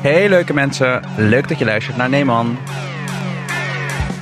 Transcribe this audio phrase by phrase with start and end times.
[0.00, 2.56] Hey leuke mensen, leuk dat je luistert naar Neeman.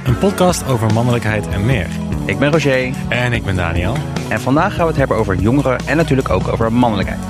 [0.04, 1.88] Een podcast over mannelijkheid en meer.
[2.24, 3.96] Ik ben Roger En ik ben Daniel.
[4.28, 7.20] en vandaag gaan we het hebben over jongeren en natuurlijk ook over mannelijkheid.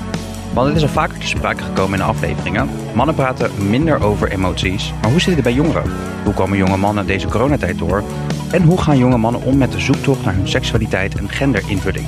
[0.53, 2.69] Want het is al vaker te sprake gekomen in de afleveringen.
[2.93, 5.91] Mannen praten minder over emoties, maar hoe zit het bij jongeren?
[6.23, 8.03] Hoe komen jonge mannen deze coronatijd door?
[8.51, 12.07] En hoe gaan jonge mannen om met de zoektocht naar hun seksualiteit en genderinvulling?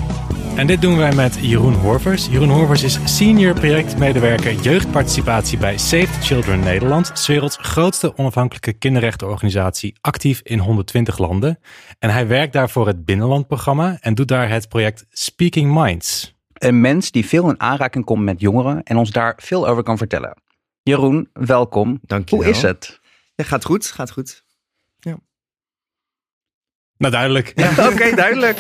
[0.60, 2.26] En dit doen wij met Jeroen Horvers.
[2.26, 7.12] Jeroen Horvers is senior projectmedewerker jeugdparticipatie bij Save the Children Nederland.
[7.14, 11.60] 's werelds grootste onafhankelijke kinderrechtenorganisatie, actief in 120 landen.
[12.00, 16.36] En hij werkt daar voor het Binnenlandprogramma en doet daar het project Speaking Minds.
[16.54, 19.98] Een mens die veel in aanraking komt met jongeren en ons daar veel over kan
[19.98, 20.42] vertellen.
[20.84, 22.00] Jeroen, welkom.
[22.02, 22.46] Dankjewel.
[22.46, 23.00] Hoe is het?
[23.36, 24.44] Ja, gaat goed, gaat goed.
[27.00, 27.54] Nou, duidelijk.
[27.92, 28.58] Oké, duidelijk.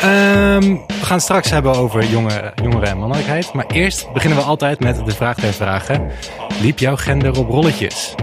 [0.00, 3.52] Ehm, we gaan straks hebben over jonge, jongeren en mannelijkheid.
[3.52, 6.10] Maar eerst beginnen we altijd met de vraag der vragen.
[6.60, 8.14] Liep jouw gender op rolletjes?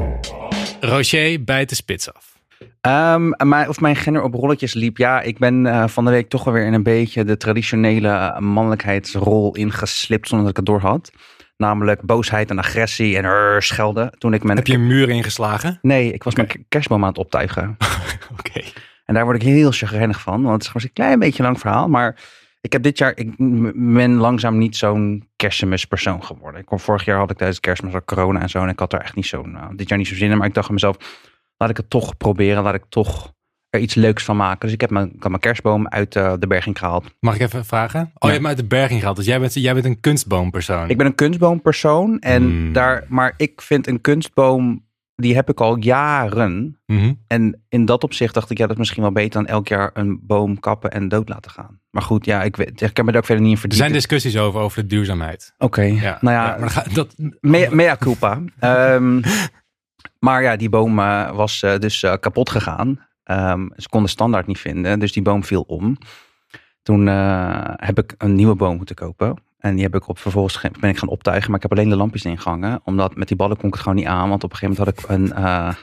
[0.80, 2.38] Rocher bijt de spits af.
[2.82, 4.98] Ehm, mijn, of mijn gender op rolletjes liep.
[4.98, 8.36] Ja, ik ben eh, van de week toch wel weer in een beetje de traditionele
[8.40, 11.12] mannelijkheidsrol ingeslipt zonder dat ik het door had.
[11.58, 14.12] Namelijk boosheid en agressie en uh, schelden.
[14.18, 14.58] Toen ik mijn...
[14.58, 15.80] Heb je een muur ingeslagen?
[15.82, 17.78] Nee, ik was mijn kerstboom aan het optuigen.
[18.40, 18.62] Oké.
[19.10, 20.42] En daar word ik heel chagrijnig van.
[20.42, 21.88] Want het is gewoon een klein beetje lang verhaal.
[21.88, 22.16] Maar
[22.62, 23.34] ik heb dit jaar, ik
[23.96, 26.60] ben langzaam niet zo'n kerstmispersoon geworden.
[26.60, 28.62] Ik kwam vorig jaar had ik tijdens kerstmis ook corona en zo.
[28.64, 30.38] En ik had er echt niet zo'n, uh, dit jaar niet zo zin in.
[30.38, 30.98] Maar ik dacht aan mezelf,
[31.58, 32.64] laat ik het toch proberen.
[32.64, 33.34] Laat ik toch
[33.70, 34.60] er iets leuks van maken.
[34.60, 37.06] Dus ik heb mijn, ik mijn kerstboom uit uh, de berging gehaald.
[37.20, 38.00] Mag ik even vragen?
[38.02, 38.28] Oh, Ja.
[38.28, 39.18] je hebt me uit de berging gehaald.
[39.18, 40.90] Dus jij bent, jij bent een kunstboompersoon.
[40.90, 42.20] Ik ben een kunstboompersoon.
[42.20, 42.74] En Hmm.
[42.74, 44.88] daar, maar ik vind een kunstboom,
[45.22, 46.80] die heb ik al jaren.
[46.86, 47.14] Mhm.
[47.28, 49.90] En in dat opzicht dacht ik, ja, dat is misschien wel beter dan elk jaar
[49.94, 51.80] een boom kappen en dood laten gaan.
[51.90, 53.82] Maar goed, ja, ik, weet, ik heb me er ook verder niet in Er verdiept.
[53.82, 55.54] zijn discussies over, over de duurzaamheid.
[55.58, 56.18] Oké, Ja.
[56.22, 58.42] nou ja, maar ga- dat, mea, mea culpa.
[58.60, 59.22] Ehm,
[60.20, 63.08] maar ja, die boom eh, was eh, dus eh, kapot gegaan.
[63.24, 65.98] Ehm, ze konden standaard niet vinden, dus die boom viel om.
[66.82, 67.08] Toen
[67.76, 69.36] heb ik een nieuwe boom moeten kopen.
[69.60, 71.90] En die heb ik op vervolgens ge- ben ik gaan optuigen, maar ik heb alleen
[71.90, 72.82] de lampjes ingehangen.
[72.84, 74.30] Omdat met die ballen kon ik het gewoon niet aan.
[74.30, 75.74] Want op een gegeven moment had ik een, eh,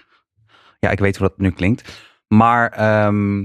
[0.79, 2.05] ja, ik weet hoe dat nu klinkt.
[2.29, 3.45] Maar ehm,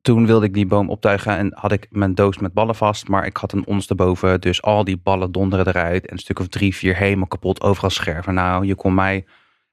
[0.00, 3.08] toen wilde ik die boom optuigen en had ik mijn doos met ballen vast.
[3.08, 6.06] Maar ik had een ons erboven, dus al die ballen donderen eruit.
[6.06, 8.34] En een stuk of drie, vier helemaal kapot, overal scherven.
[8.34, 9.24] Nou, je kon mij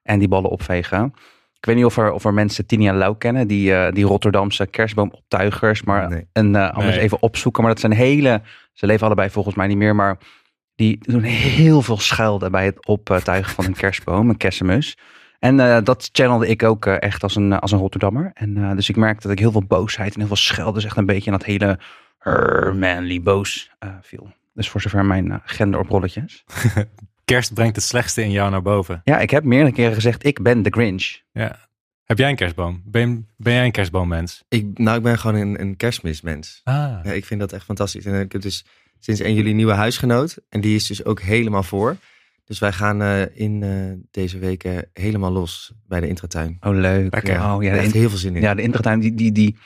[0.03, 1.13] en die ballen opvegen.
[1.57, 4.65] Ik weet niet of er, of er mensen Tinia Lau kennen, die, eh, die Rotterdamse
[4.67, 5.83] kerstboomoptuigers.
[5.83, 6.27] Maar Nee.
[6.31, 7.03] en, eh, anders Nee.
[7.03, 7.63] even opzoeken.
[7.63, 8.41] Maar dat zijn hele,
[8.73, 9.95] ze leven allebei volgens mij niet meer.
[9.95, 10.17] Maar
[10.75, 14.97] die doen heel veel schelden bij het optuigen van een kerstboom, een kerstmis.
[15.39, 18.31] En eh, dat channelde ik ook eh, echt als een, als een Rotterdammer.
[18.33, 20.85] En eh, dus ik merkte dat ik heel veel boosheid en heel veel schelden, dus
[20.85, 21.79] echt een beetje in dat hele
[22.23, 24.33] "Arr, manly boos eh, viel.
[24.53, 26.43] Dus voor zover mijn eh, gender op rolletjes.
[27.25, 29.01] kerst brengt het slechtste in jou naar boven.
[29.03, 31.19] Ja, ik heb meerdere keren gezegd, ik ben de Grinch.
[31.31, 31.69] Ja.
[32.13, 32.81] Heb jij een kerstboom?
[32.85, 34.43] Ben, ben jij een kerstboommens?
[34.49, 36.61] Ik, nou, ik ben gewoon een, een kerstmismens.
[36.63, 36.73] Ah.
[37.03, 38.05] Ja, ik vind dat echt fantastisch.
[38.05, 38.65] En ik heb dus
[38.99, 40.37] sinds 1 juli een nieuwe huisgenoot.
[40.49, 41.97] En die is dus ook helemaal voor.
[42.45, 43.69] Dus wij gaan eh, in eh,
[44.11, 46.57] deze weken helemaal los bij de intratuin.
[46.61, 47.13] Oh, leuk.
[47.13, 47.39] Lekker.
[47.43, 48.41] Oh, ja, Echt heel veel zin in.
[48.41, 49.57] ja, de intratuin, die, die, die,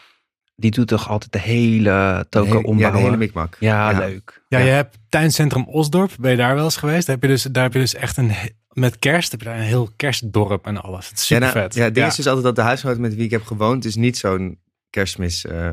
[0.55, 3.57] die doet toch altijd de hele token hele- Ja, de hele mikmak.
[3.59, 3.99] Ja, Ja.
[3.99, 4.43] leuk.
[4.47, 6.11] Ja, je hebt tuincentrum Osdorp.
[6.19, 7.05] Ben je daar wel eens geweest?
[7.07, 8.31] Daar heb je dus, daar heb je dus echt een...
[8.79, 11.09] Met kerst heb je daar een heel kerstdorp en alles.
[11.09, 11.75] Het is Ja, super nou, vet.
[11.75, 13.81] ja, het ding is dus altijd dat de huisgenoten met wie ik heb gewoond...
[13.83, 15.69] dus niet zo'n kerstmis eh,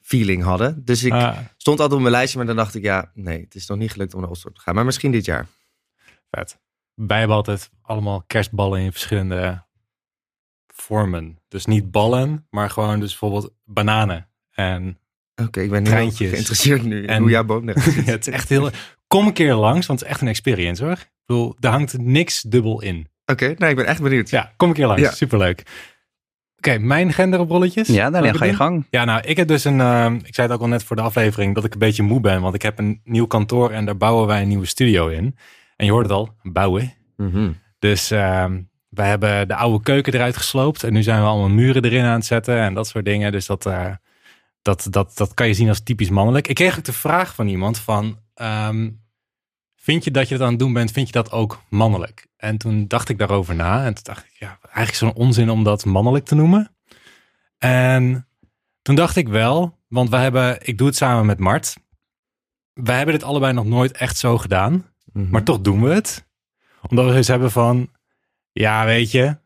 [0.00, 0.84] feeling hadden.
[0.84, 2.82] Dus ik Ah, stond altijd op mijn lijstje, maar dan dacht ik...
[2.82, 4.74] ja, nee, het is nog niet gelukt om naar Osdorp te gaan.
[4.74, 5.46] Maar misschien dit jaar.
[6.30, 6.58] vet.
[6.94, 9.64] Wij hebben altijd allemaal kerstballen in verschillende
[10.66, 11.38] vormen.
[11.48, 14.28] Dus niet ballen, maar gewoon dus bijvoorbeeld bananen.
[14.50, 14.98] En
[15.42, 18.48] Oké, ik ben heel geïnteresseerd nu in En- hoe jouw boom eruit het is echt
[18.48, 18.70] heel...
[19.06, 20.98] Kom een keer langs, want het is echt een experience hoor.
[21.22, 23.08] Ik bedoel, daar hangt niks dubbel in.
[23.26, 24.30] Oké, nou, ik ben echt benieuwd.
[24.30, 25.02] Ja, kom een keer langs.
[25.02, 25.10] Ja.
[25.10, 25.62] Superleuk.
[26.56, 27.88] Oké, mijn gender op rolletjes.
[27.88, 28.86] Ja, Zal ga je gang.
[28.90, 29.80] Ja, nou, ik heb dus een...
[29.80, 32.20] ehm, ik zei het ook al net voor de aflevering, dat ik een beetje moe
[32.20, 32.40] ben.
[32.40, 35.36] Want ik heb een nieuw kantoor en daar bouwen wij een nieuwe studio in.
[35.76, 36.94] En je hoort het al, bouwen.
[37.16, 37.50] Mhm.
[37.78, 38.58] Dus ehm
[38.94, 40.82] wij hebben de oude keuken eruit gesloopt.
[40.82, 43.32] En nu zijn we allemaal muren erin aan het zetten en dat soort dingen.
[43.32, 43.90] Dus dat, eh,
[44.62, 46.48] dat, dat, dat kan je zien als typisch mannelijk.
[46.48, 48.18] Ik kreeg ook de vraag van iemand van...
[48.34, 48.90] ehm,
[49.82, 52.26] vind je dat je dat aan het doen bent, vind je dat ook mannelijk?
[52.36, 53.84] En toen dacht ik daarover na.
[53.84, 56.76] En toen dacht ik, ja, eigenlijk zo'n onzin om dat mannelijk te noemen.
[57.58, 58.28] En
[58.82, 61.76] toen dacht ik wel, want we hebben, ik doe het samen met Mart.
[62.72, 64.86] Wij hebben dit allebei nog nooit echt zo gedaan.
[65.12, 65.30] Mhm.
[65.30, 66.26] Maar toch doen we het.
[66.88, 67.90] Omdat we dus hebben van,
[68.52, 69.38] ja weet je,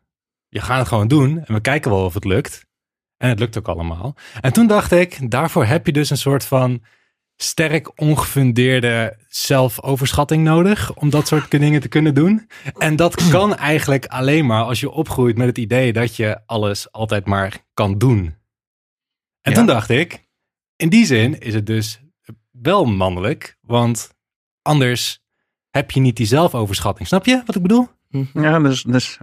[0.48, 2.66] je gaat het gewoon doen en we kijken wel of het lukt.
[3.16, 4.14] En het lukt ook allemaal.
[4.40, 6.82] En toen dacht ik, daarvoor heb je dus een soort van
[7.36, 12.48] sterk ongefundeerde zelfoverschatting nodig om dat soort dingen te kunnen doen.
[12.78, 16.92] En dat kan eigenlijk alleen maar als je opgroeit met het idee dat je alles
[16.92, 18.34] altijd maar kan doen.
[19.40, 19.58] En Ja.
[19.58, 20.24] toen dacht ik,
[20.76, 22.00] in die zin is het dus
[22.50, 24.14] wel mannelijk, want
[24.62, 25.24] anders
[25.70, 27.08] heb je niet die zelfoverschatting.
[27.08, 27.88] Snap je wat ik bedoel?
[28.32, 28.82] Ja, dus...
[28.82, 29.18] dus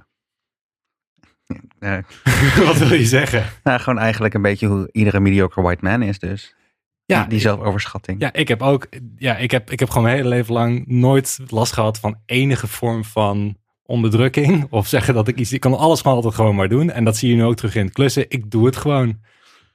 [2.66, 3.46] wat wil je zeggen?
[3.64, 6.56] nou, gewoon eigenlijk een beetje hoe iedere mediocre white man is dus.
[7.06, 8.22] Ja, die, zelfoverschatting.
[8.22, 8.88] Ja, ik heb ook.
[9.16, 12.68] Ja, ik heb, ik heb gewoon mijn hele leven lang nooit last gehad van enige
[12.68, 14.68] vorm van onderdrukking.
[14.70, 15.54] Of zeggen dat ik iets.
[15.54, 16.90] Ik kan alles gewoon altijd gewoon maar doen.
[16.90, 18.26] En dat zie je nu ook terug in het klussen.
[18.30, 19.20] Ik doe het gewoon.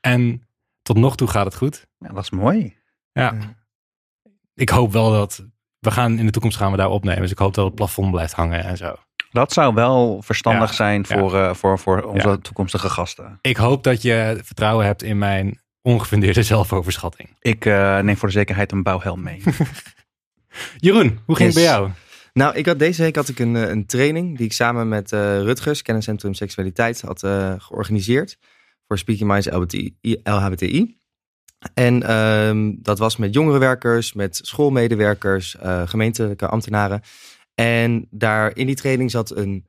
[0.01, 0.49] En
[0.83, 1.87] tot nog toe gaat het goed.
[1.99, 2.77] Ja, dat is mooi.
[3.13, 3.35] Ja.
[4.55, 5.47] Ik hoop wel dat.
[5.79, 7.23] We gaan in de toekomst gaan we daar opnemen.
[7.23, 8.95] Dus ik hoop dat het plafond blijft hangen en zo.
[9.31, 11.19] Dat zou wel verstandig Ja, zijn ja.
[11.19, 13.39] voor, eh, voor, voor onze toekomstige gasten.
[13.41, 17.29] Ik hoop dat je vertrouwen hebt in mijn ongefundeerde zelfoverschatting.
[17.41, 19.43] Ik eh, neem voor de zekerheid een bouwhelm mee.
[20.77, 21.91] Jeroen, hoe ging het bij jou?
[22.33, 25.13] Nou, ik had, deze week had ik een, eh, een training die ik samen met
[25.13, 28.39] eh, Rutgers, Kenniscentrum Seksualiteit, had eh, georganiseerd.
[28.87, 29.97] Voor Speaking Minds LHBTI.
[30.23, 30.99] LHBTI.
[31.75, 37.03] En ehm, dat was met jongerenwerkers, met schoolmedewerkers, eh, gemeentelijke ambtenaren.
[37.55, 39.67] En daar in die training zat een,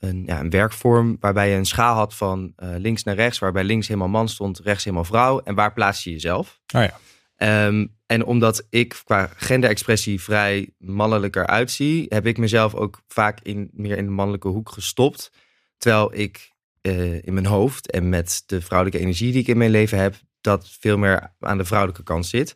[0.00, 3.38] een, ja, een werkvorm waarbij je een schaal had van eh, links naar rechts.
[3.38, 5.40] Waarbij links helemaal man stond, rechts helemaal vrouw.
[5.40, 6.60] En waar plaats je jezelf?
[6.74, 6.98] Oh ja.
[7.36, 13.70] Ehm, en omdat ik qua genderexpressie vrij mannelijker uitzie, heb ik mezelf ook vaak in,
[13.72, 15.32] meer in de mannelijke hoek gestopt.
[15.78, 19.70] Terwijl ik eh, in mijn hoofd en met de vrouwelijke energie die ik in mijn
[19.70, 22.54] leven heb, dat veel meer aan de vrouwelijke kant zit.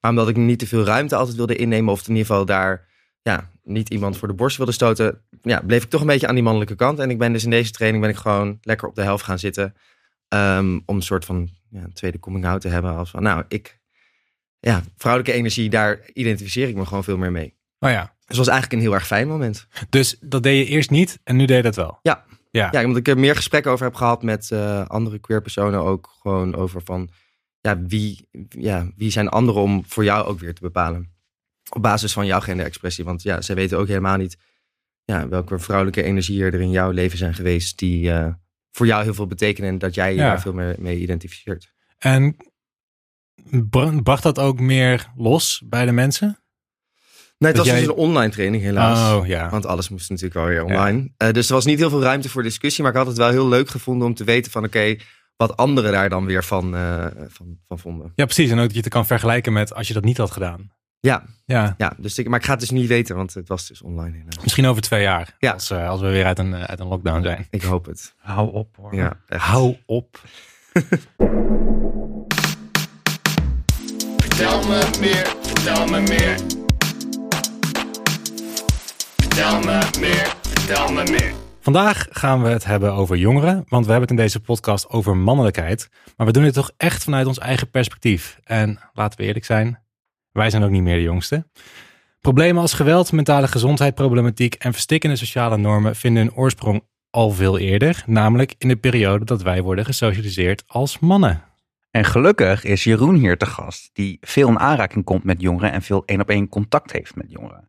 [0.00, 2.85] Maar omdat ik niet te veel ruimte altijd wilde innemen, of in ieder geval daar
[3.26, 6.34] ja, niet iemand voor de borst wilde stoten, ja, bleef ik toch een beetje aan
[6.34, 6.98] die mannelijke kant.
[6.98, 9.38] En ik ben dus in deze training ben ik gewoon lekker op de helft gaan
[9.38, 9.74] zitten.
[10.28, 12.96] ehm, om een soort van ja, een tweede coming out te hebben.
[12.96, 13.80] Als van, nou, ik,
[14.58, 17.54] ja, vrouwelijke energie, daar identificeer ik me gewoon veel meer mee.
[17.78, 18.14] Oh ja.
[18.26, 19.66] Dus was eigenlijk een heel erg fijn moment.
[19.88, 21.98] Dus dat deed je eerst niet en nu deed je dat wel.
[22.02, 22.24] Ja.
[22.50, 22.68] Ja.
[22.70, 26.16] Ja, omdat ik er meer gesprekken over heb gehad met eh, andere queer personen ook.
[26.20, 27.10] Gewoon over van,
[27.60, 31.15] ja wie, ja, wie zijn anderen om voor jou ook weer te bepalen.
[31.70, 33.04] Op basis van jouw genderexpressie.
[33.04, 34.36] Want ja, zij weten ook helemaal niet
[35.04, 37.78] ja, welke vrouwelijke energieën er in jouw leven zijn geweest.
[37.78, 38.28] Die eh,
[38.72, 40.28] voor jou heel veel betekenen en dat jij je Ja.
[40.28, 41.72] daar veel meer mee identificeert.
[41.98, 42.36] En
[43.50, 46.26] bra- bracht dat ook meer los bij de mensen?
[47.38, 49.12] Nee, het Dat was jij- dus een online training helaas.
[49.20, 49.50] Oh ja.
[49.50, 51.12] Want alles moest natuurlijk wel weer online.
[51.16, 52.82] Eh, dus er was niet heel veel ruimte voor discussie.
[52.82, 54.64] Maar ik had het wel heel leuk gevonden om te weten van...
[54.64, 54.96] oké,
[55.36, 58.12] wat anderen daar dan weer van, eh, van, van vonden.
[58.14, 58.50] Ja, precies.
[58.50, 60.70] En ook dat je het kan vergelijken met als je dat niet had gedaan.
[61.06, 63.66] Ja, Ja, ja dus ik, maar ik ga het dus niet weten, want het was
[63.66, 65.34] dus online misschien over twee jaar.
[65.38, 65.52] Ja.
[65.52, 67.46] Als, eh, als we weer uit een, eh, uit een lockdown zijn.
[67.50, 68.14] Ik hoop het.
[68.18, 68.94] Hou op hoor.
[68.94, 69.42] Ja, echt.
[69.42, 70.20] Hou op.
[74.16, 76.36] Vertel me meer, vertel me meer.
[79.16, 81.32] Vertel me meer, vertel me meer.
[81.60, 83.64] Vandaag gaan we het hebben over jongeren.
[83.68, 85.88] Want we hebben het in deze podcast over mannelijkheid.
[86.16, 88.38] Maar we doen het toch echt vanuit ons eigen perspectief.
[88.44, 89.78] En laten we eerlijk zijn,
[90.36, 91.46] wij zijn ook niet meer de jongste.
[92.20, 97.58] Problemen als geweld, mentale gezondheid, problematiek en verstikkende sociale normen vinden hun oorsprong al veel
[97.58, 98.02] eerder.
[98.06, 101.42] Namelijk in de periode dat wij worden gesocialiseerd als mannen.
[101.90, 105.82] En gelukkig is Jeroen hier te gast, die veel in aanraking komt met jongeren en
[105.82, 107.68] veel één op één contact heeft met jongeren.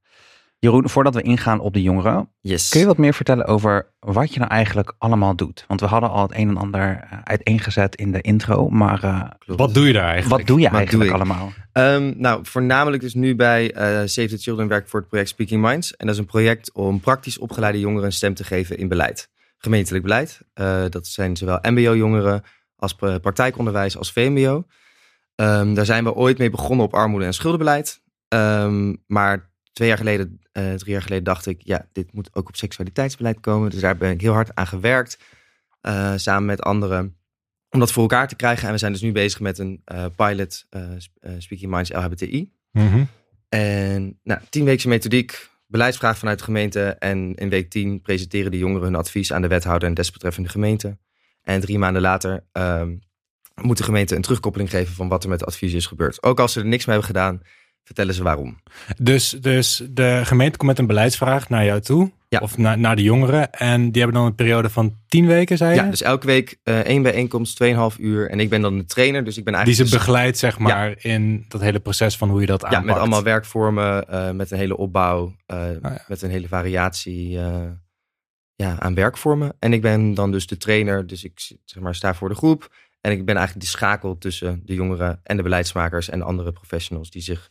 [0.60, 2.70] Jeroen, voordat we ingaan op de jongeren, Yes.
[2.70, 5.66] kun je wat meer vertellen over wat je nou eigenlijk allemaal doet?
[5.68, 9.22] Want we hadden al het een en ander eh, uiteengezet in de intro, maar eh.
[9.58, 10.38] Wat doe je daar eigenlijk?
[10.38, 11.52] wat doe je Wat eigenlijk allemaal?
[11.72, 15.30] Ehm, nou, voornamelijk dus nu bij eh, Save the Children werk ik voor het project
[15.30, 15.96] Speaking Minds.
[15.96, 19.30] En dat is een project om praktisch opgeleide jongeren een stem te geven in beleid.
[19.58, 20.42] Gemeentelijk beleid.
[20.54, 22.44] Eh, dat zijn zowel mbo-jongeren
[22.76, 24.64] als pra- praktijkonderwijs als VMBO.
[25.36, 28.02] Ehm, daar zijn we ooit mee begonnen op armoede- en schuldenbeleid.
[28.28, 32.48] Ehm, maar twee jaar geleden, eh, drie jaar geleden dacht ik, ja, dit moet ook
[32.48, 33.70] op seksualiteitsbeleid komen.
[33.70, 35.20] Dus daar ben ik heel hard aan gewerkt,
[35.82, 37.18] eh, samen met anderen,
[37.70, 38.66] om dat voor elkaar te krijgen.
[38.68, 40.66] En we zijn dus nu bezig met een eh, pilot
[40.98, 42.52] Sp- Speaking Minds LHBTI.
[42.72, 43.04] Mhm.
[43.50, 46.96] En nou, tien weken methodiek, beleidsvraag vanuit de gemeente.
[47.00, 50.98] En in week 10 presenteren de jongeren hun advies aan de wethouder en desbetreffende gemeente.
[51.42, 52.96] En drie maanden later ehm,
[53.62, 56.24] moet de gemeente een terugkoppeling geven van wat er met het advies is gebeurd.
[56.24, 57.42] Ook als ze er niks mee hebben gedaan,
[57.88, 58.58] vertellen ze waarom.
[59.02, 62.12] Dus, dus de gemeente komt met een beleidsvraag naar jou toe.
[62.30, 62.40] Ja.
[62.40, 63.52] Of naar, naar de jongeren.
[63.52, 65.82] En die hebben dan een periode van tien weken, zei je?
[65.82, 68.30] Ja, dus elke week eh, één bijeenkomst, 2,5 uur.
[68.30, 69.90] En ik ben dan de trainer, dus ik ben die eigenlijk...
[69.90, 72.86] ze dus- begeleidt, zeg maar, in dat hele proces van hoe je dat Ja, aanpakt.
[72.86, 76.04] met allemaal werkvormen, eh, met een hele opbouw, eh, Oh ja.
[76.08, 77.40] met een hele variatie
[78.56, 79.56] ja, aan werkvormen.
[79.60, 82.70] En ik ben dan dus de trainer, dus ik zeg maar, sta voor de groep.
[83.02, 86.52] En ik ben eigenlijk de schakel tussen de jongeren en de beleidsmakers en de andere
[86.52, 87.50] professionals die zich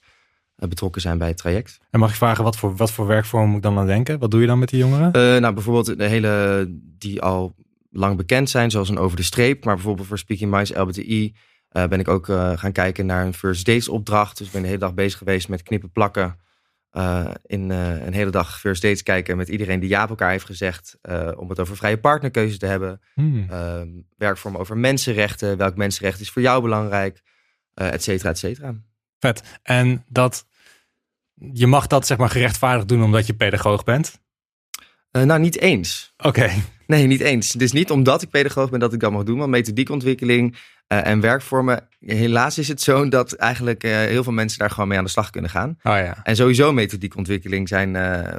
[0.57, 1.79] betrokken zijn bij het traject.
[1.91, 4.19] En mag ik vragen, wat voor, wat voor werkvorm moet ik dan aan denken?
[4.19, 5.13] Wat doe je dan met die jongeren?
[5.13, 6.67] Eh, nou, bijvoorbeeld de hele
[6.99, 7.55] die al
[7.91, 9.65] lang bekend zijn, zoals een over de streep.
[9.65, 11.35] Maar bijvoorbeeld voor Speaking Minds LBTI
[11.69, 14.39] eh, ben ik ook eh, gaan kijken naar een first dates opdracht.
[14.39, 16.37] Dus ik ben de hele dag bezig geweest met knippen plakken.
[16.91, 20.31] eh, in eh, een hele dag first dates kijken met iedereen die ja op elkaar
[20.31, 20.99] heeft gezegd.
[21.03, 23.01] eh, om het over vrije partnerkeuze te hebben.
[23.15, 23.47] Hmm.
[23.51, 25.57] Ehm werkvorm over mensenrechten.
[25.57, 27.23] Welk mensenrecht is voor jou belangrijk?
[27.75, 28.75] eh et cetera, et cetera.
[29.19, 29.43] Vet.
[29.63, 30.47] En dat,
[31.53, 34.21] je mag dat zeg maar gerechtvaardigd doen omdat je pedagoog bent?
[35.17, 36.15] Eh, nou, niet eens.
[36.17, 36.51] Oké.
[36.87, 37.53] Nee, niet eens.
[37.53, 40.57] Dus niet omdat ik pedagoog ben dat ik dat mag doen, want methodiekontwikkeling
[40.87, 41.89] eh, en werkvormen.
[42.01, 45.11] Helaas is het zo dat eigenlijk eh, heel veel mensen daar gewoon mee aan de
[45.11, 45.71] slag kunnen gaan.
[45.83, 46.17] Oh ja.
[46.23, 47.97] En sowieso methodiekontwikkeling zijn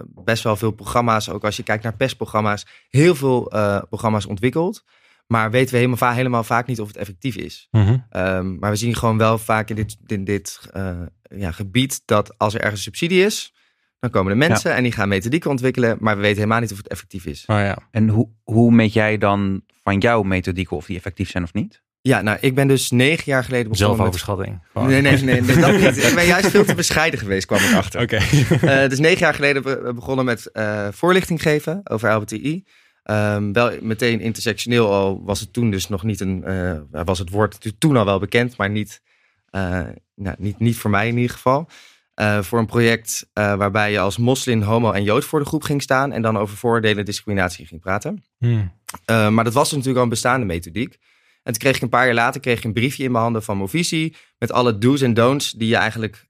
[0.08, 3.52] best wel veel programma's, ook als je kijkt naar PES-programma's, heel veel
[3.90, 4.84] programma's ontwikkeld.
[5.28, 7.68] Maar weten we helemaal, va- helemaal vaak niet of het effectief is.
[7.72, 7.98] Mhm.
[8.10, 10.92] Ehm, maar we zien gewoon wel vaak in dit, in dit eh,
[11.22, 13.54] ja, gebied dat als er ergens subsidie is,
[14.00, 16.78] dan komen er mensen en die gaan methodieken ontwikkelen, maar we weten helemaal niet of
[16.78, 17.44] het effectief is.
[17.48, 17.78] Oh ja.
[17.92, 21.82] En hoe, hoe meet jij dan van jouw methodieken of die effectief zijn of niet?
[22.02, 24.06] Ja, nou, ik ben dus negen jaar geleden begonnen met...
[24.22, 24.62] Zelfoverschatting.
[24.74, 26.04] Nee, nee, nee, nee, dat niet.
[26.08, 28.02] Ik ben juist veel te bescheiden geweest, kwam ik achter.
[28.02, 28.16] Oké.
[28.16, 32.64] Eh, dus negen jaar geleden be- begonnen met eh, voorlichting geven over LBTI.
[33.08, 36.44] Ehm, wel meteen intersectioneel al was het toen dus nog niet een...
[36.44, 39.02] eh, was het woord natuurlijk toen al wel bekend, maar niet,
[39.50, 39.86] eh,
[40.16, 41.70] nou, niet, niet voor mij in ieder geval.
[42.14, 45.82] Eh, voor een project waarbij je als moslim, homo en jood voor de groep ging
[45.82, 46.12] staan...
[46.12, 48.24] en dan over vooroordelen en discriminatie ging praten.
[48.38, 48.72] Hmm.
[49.06, 50.98] Maar dat was natuurlijk al een bestaande methodiek.
[51.44, 53.44] En toen kreeg ik een paar jaar later kreeg ik een briefje in mijn handen
[53.44, 54.16] van Movisie.
[54.38, 56.28] Met alle do's en don'ts die je eigenlijk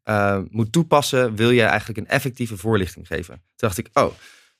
[0.50, 1.36] moet toepassen.
[1.36, 3.34] Wil je eigenlijk een effectieve voorlichting geven.
[3.34, 4.13] Toen dacht ik, oh,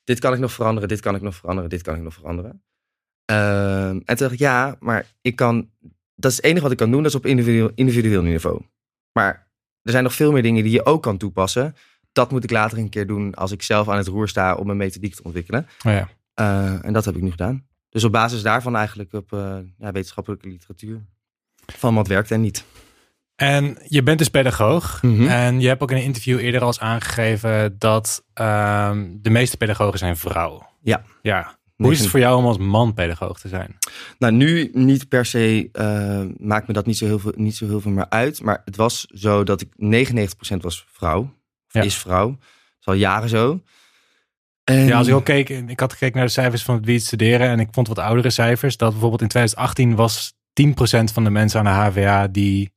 [0.08, 0.88] dit kan ik nog veranderen.
[0.88, 1.70] Dit kan ik nog veranderen.
[1.70, 2.62] Dit kan ik nog veranderen.
[3.30, 5.70] Uh, en toen dacht ik, ja, maar ik kan.
[6.14, 7.02] Dat is het enige wat ik kan doen.
[7.02, 8.62] Dat is op individueel, individueel niveau.
[9.12, 9.48] Maar
[9.82, 11.74] er zijn nog veel meer dingen die je ook kan toepassen.
[12.12, 14.70] Dat moet ik later een keer doen als ik zelf aan het roer sta om
[14.70, 15.66] een methodiek te ontwikkelen.
[15.86, 16.08] Oh ja.
[16.40, 17.66] Uh, en dat heb ik nu gedaan.
[17.88, 21.00] Dus op basis daarvan eigenlijk op uh, ja, wetenschappelijke literatuur.
[21.66, 22.64] Van wat werkt en niet.
[23.40, 25.02] En je bent dus pedagoog.
[25.02, 25.26] Mhm.
[25.28, 29.56] En je hebt ook in een interview eerder al eens aangegeven dat ehm, de meeste
[29.56, 30.66] pedagogen zijn vrouw.
[30.82, 31.02] Ja.
[31.22, 31.56] Ja.
[31.76, 33.76] Hoe is het voor jou om als man pedagoog te zijn?
[34.18, 37.66] Nou, nu niet per se uh, maakt me dat niet zo, heel veel, niet zo
[37.66, 38.42] heel veel meer uit.
[38.42, 41.20] Maar het was zo dat ik 99% was vrouw.
[41.20, 41.82] Of Ja.
[41.82, 42.28] is vrouw.
[42.28, 42.38] Dat
[42.80, 43.62] is al jaren zo.
[44.64, 46.94] En, Ja, als ik ook keek, ik had gekeken naar de cijfers van het wie
[46.96, 48.76] het studeren en ik vond wat oudere cijfers.
[48.76, 52.72] Dat bijvoorbeeld in 2018 was 10% van de mensen aan de HVA die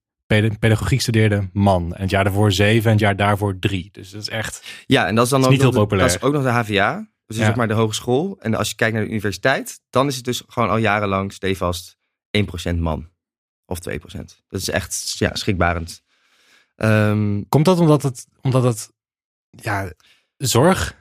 [0.59, 1.95] pedagogiek studeerden man.
[1.95, 3.89] En het jaar daarvoor 7 en het jaar daarvoor 3.
[3.91, 4.63] Dus dat is echt...
[4.85, 6.07] Ja, en dat is dan is ook, niet nog heel de, populair.
[6.07, 7.09] dat is ook nog de HVA.
[7.25, 7.45] Dus Ja.
[7.45, 8.37] zeg maar de hogeschool.
[8.39, 11.97] En als je kijkt naar de universiteit, dan is het dus gewoon al jarenlang stevast
[12.71, 13.09] 1% man.
[13.65, 13.81] Of 2%.
[14.47, 16.01] Dat is echt ja, schrikbarend.
[16.75, 18.91] Ehm, Komt dat omdat het, omdat het
[19.49, 19.91] ja,
[20.37, 20.95] zorg?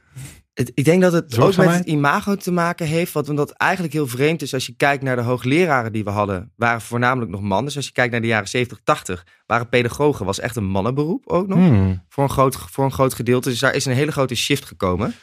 [0.55, 3.13] Het, ik denk dat het ook met het imago te maken heeft.
[3.13, 6.53] Wat omdat eigenlijk heel vreemd is als je kijkt naar de hoogleraren die we hadden.
[6.57, 7.65] Waren voornamelijk nog mannen.
[7.65, 10.27] Dus als je kijkt naar de jaren 70, 80, waren pedagogen.
[10.27, 11.59] Was echt een mannenberoep ook nog.
[11.59, 12.05] Hmm.
[12.09, 13.49] Voor, een groot, voor een groot gedeelte.
[13.49, 15.15] Dus daar is een hele grote shift gekomen.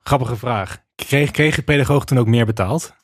[0.00, 0.78] Grappige vraag.
[0.94, 2.94] Kreeg, kreeg je pedagoog toen ook meer betaald?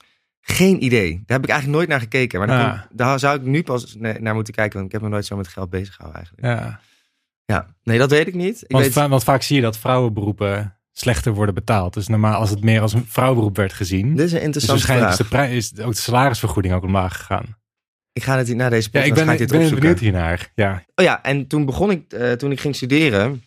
[0.40, 1.10] Geen idee.
[1.10, 2.38] Daar heb ik eigenlijk nooit naar gekeken.
[2.46, 4.74] Maar daar, zou ik nu pas na- naar moeten kijken.
[4.74, 6.60] Want ik heb me nooit zo met geld bezig gehouden eigenlijk.
[6.60, 6.80] Ja.
[7.46, 8.62] Ja, nee, dat weet ik niet.
[8.62, 11.94] Ik Want, weet, va- want vaak zie je dat vrouwenberoepen slechter worden betaald.
[11.94, 14.16] Dus normaal als het meer als een vrouwenberoep werd gezien.
[14.16, 17.56] dit is een Dus waarschijnlijk is, de prij- is ook de salarisvergoeding ook omlaag gegaan.
[18.12, 19.80] Ik ga het na deze Ja, podcast ik ben, ga ik ik dit ben opzoeken.
[19.80, 20.52] benieuwd hiernaar.
[20.54, 20.84] Ja.
[20.94, 23.42] Oh ja, en toen begon ik, eh, toen ik ging studeren.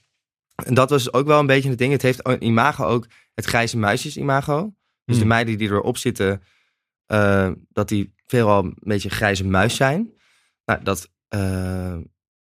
[0.65, 1.91] En dat was ook wel een beetje het ding.
[1.91, 4.73] Het heeft een imago ook het grijze muisjes imago.
[5.05, 5.27] Dus de Hmm.
[5.27, 6.41] meiden die erop zitten,
[7.05, 10.11] eh, dat die veelal een beetje grijze muis zijn.
[10.65, 11.95] Nou, dat eh,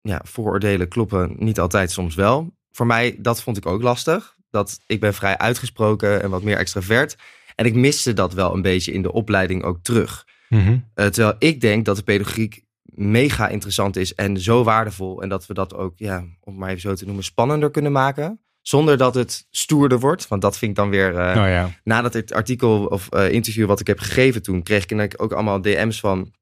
[0.00, 2.54] ja, vooroordelen kloppen niet altijd, soms wel.
[2.70, 4.33] Voor mij, dat vond ik ook lastig.
[4.54, 7.16] Dat ik ben vrij uitgesproken en wat meer extravert.
[7.54, 10.24] En ik miste dat wel een beetje in de opleiding ook terug.
[10.48, 10.78] Mhm.
[10.94, 15.22] Eh, terwijl ik denk dat de pedagogiek mega interessant is en zo waardevol.
[15.22, 17.92] En dat we dat ook, ja, om het maar even zo te noemen, spannender kunnen
[17.92, 18.40] maken.
[18.62, 20.28] Zonder dat het stoerder wordt.
[20.28, 21.16] Want dat vind ik dan weer.
[21.16, 21.70] eh, Oh ja.
[21.84, 25.60] Na dat artikel of eh, interview wat ik heb gegeven toen, kreeg ik ook allemaal
[25.60, 26.32] DM's van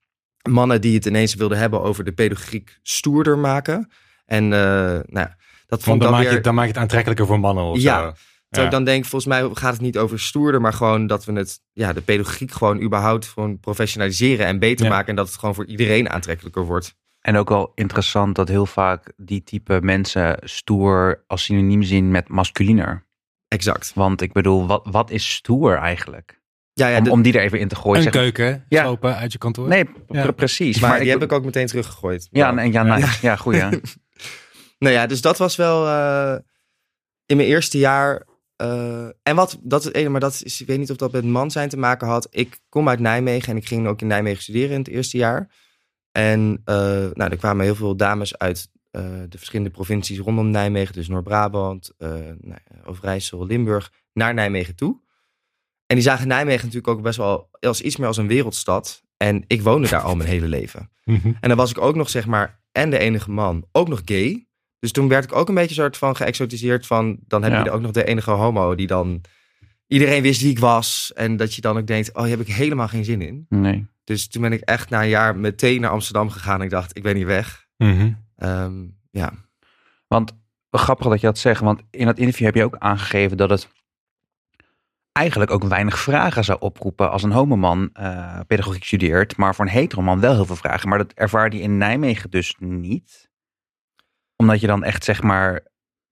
[0.48, 3.90] mannen die het ineens wilden hebben over de pedagogiek stoerder maken.
[4.26, 5.36] En nou ja,
[5.76, 6.36] dat vond dan, dan maak weer.
[6.36, 7.94] je, dan maak je het aantrekkelijker voor mannen of Ja.
[8.00, 8.00] zo.
[8.02, 8.14] Terwijl
[8.48, 8.62] Ja.
[8.64, 11.60] ik dan denk, volgens mij gaat het niet over stoerder, maar gewoon dat we het,
[11.72, 14.90] ja, de pedagogiek gewoon überhaupt gewoon professionaliseren en beter Ja.
[14.92, 15.08] maken.
[15.08, 16.94] En dat het gewoon voor iedereen aantrekkelijker wordt.
[17.20, 22.28] En ook wel interessant dat heel vaak die type mensen stoer als synoniem zien met
[22.28, 23.06] masculiner.
[23.48, 23.92] Exact.
[23.94, 26.40] Want ik bedoel, wat, wat is stoer eigenlijk?
[26.72, 27.96] Ja, ja om, de- om die er even in te gooien.
[27.96, 28.82] Een zeg- keuken Ja.
[28.82, 29.68] slopen uit je kantoor.
[29.68, 30.30] Nee, Ja.
[30.30, 30.80] precies.
[30.80, 32.28] maar, Maar, die ik, heb ik ook meteen teruggegooid.
[32.30, 33.18] Ja, nee, ja, nice.
[33.26, 33.62] ja, goeie.
[34.82, 36.36] Nou ja, dus dat was wel eh,
[37.26, 38.26] in mijn eerste jaar.
[38.56, 41.24] eh, en wat, dat is ene, maar dat is, ik weet niet of dat met
[41.24, 42.26] man zijn te maken had.
[42.30, 45.50] Ik kom uit Nijmegen en ik ging ook in Nijmegen studeren in het eerste jaar.
[46.12, 46.74] En eh,
[47.12, 51.92] nou, er kwamen heel veel dames uit eh, de verschillende provincies rondom Nijmegen, dus Noord-Brabant,
[51.98, 52.08] eh
[52.40, 55.00] nou, Overijssel, Limburg, naar Nijmegen toe.
[55.86, 59.02] En die zagen Nijmegen natuurlijk ook best wel als iets meer als een wereldstad.
[59.16, 60.90] En ik woonde daar al mijn hele leven.
[61.04, 61.32] Mhm.
[61.40, 64.46] En dan was ik ook nog, zeg maar, en de enige man, ook nog gay.
[64.82, 67.64] Dus toen werd ik ook een beetje soort van geëxotiseerd van, dan heb Ja.
[67.64, 69.20] je ook nog de enige homo die dan
[69.86, 71.12] iedereen wist wie ik was.
[71.14, 73.46] En dat je dan ook denkt, oh, hier heb ik helemaal geen zin in.
[73.48, 73.86] Nee.
[74.04, 76.58] Dus toen ben ik echt na een jaar meteen naar Amsterdam gegaan.
[76.58, 77.66] En ik dacht, ik ben hier weg.
[77.76, 78.12] Mhm.
[78.36, 78.72] Ehm,
[79.10, 79.32] ja.
[80.06, 80.32] Want
[80.70, 83.68] grappig dat je dat zegt, want in dat interview heb je ook aangegeven dat het
[85.12, 89.70] eigenlijk ook weinig vragen zou oproepen als een homoman eh pedagogiek studeert, maar voor een
[89.70, 90.88] heteroman wel heel veel vragen.
[90.88, 93.30] Maar dat ervaarde je in Nijmegen dus niet.
[94.42, 95.66] Omdat je dan echt zeg maar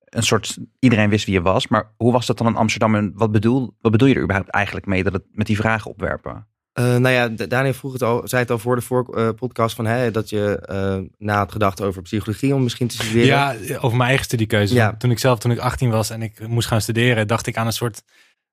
[0.04, 1.68] een soort, iedereen wist wie je was.
[1.68, 4.50] Maar hoe was dat dan in Amsterdam en wat bedoel, wat bedoel je er überhaupt
[4.50, 6.46] eigenlijk mee dat het met die vragen opwerpen?
[6.72, 9.76] Eh, nou ja, Daniel vroeg het al, zei het al voor de voor, eh, podcast
[9.76, 13.26] van hè, dat je eh, na had gedacht over psychologie om misschien te studeren.
[13.26, 14.74] Ja, over mijn eigen studiekeuze.
[14.74, 14.96] Ja.
[14.96, 17.66] Toen ik zelf, toen ik 18 was en ik moest gaan studeren, dacht ik aan
[17.66, 18.02] een soort.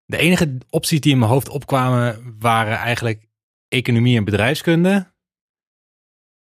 [0.05, 3.27] De enige opties die in mijn hoofd opkwamen waren eigenlijk
[3.67, 5.11] economie en bedrijfskunde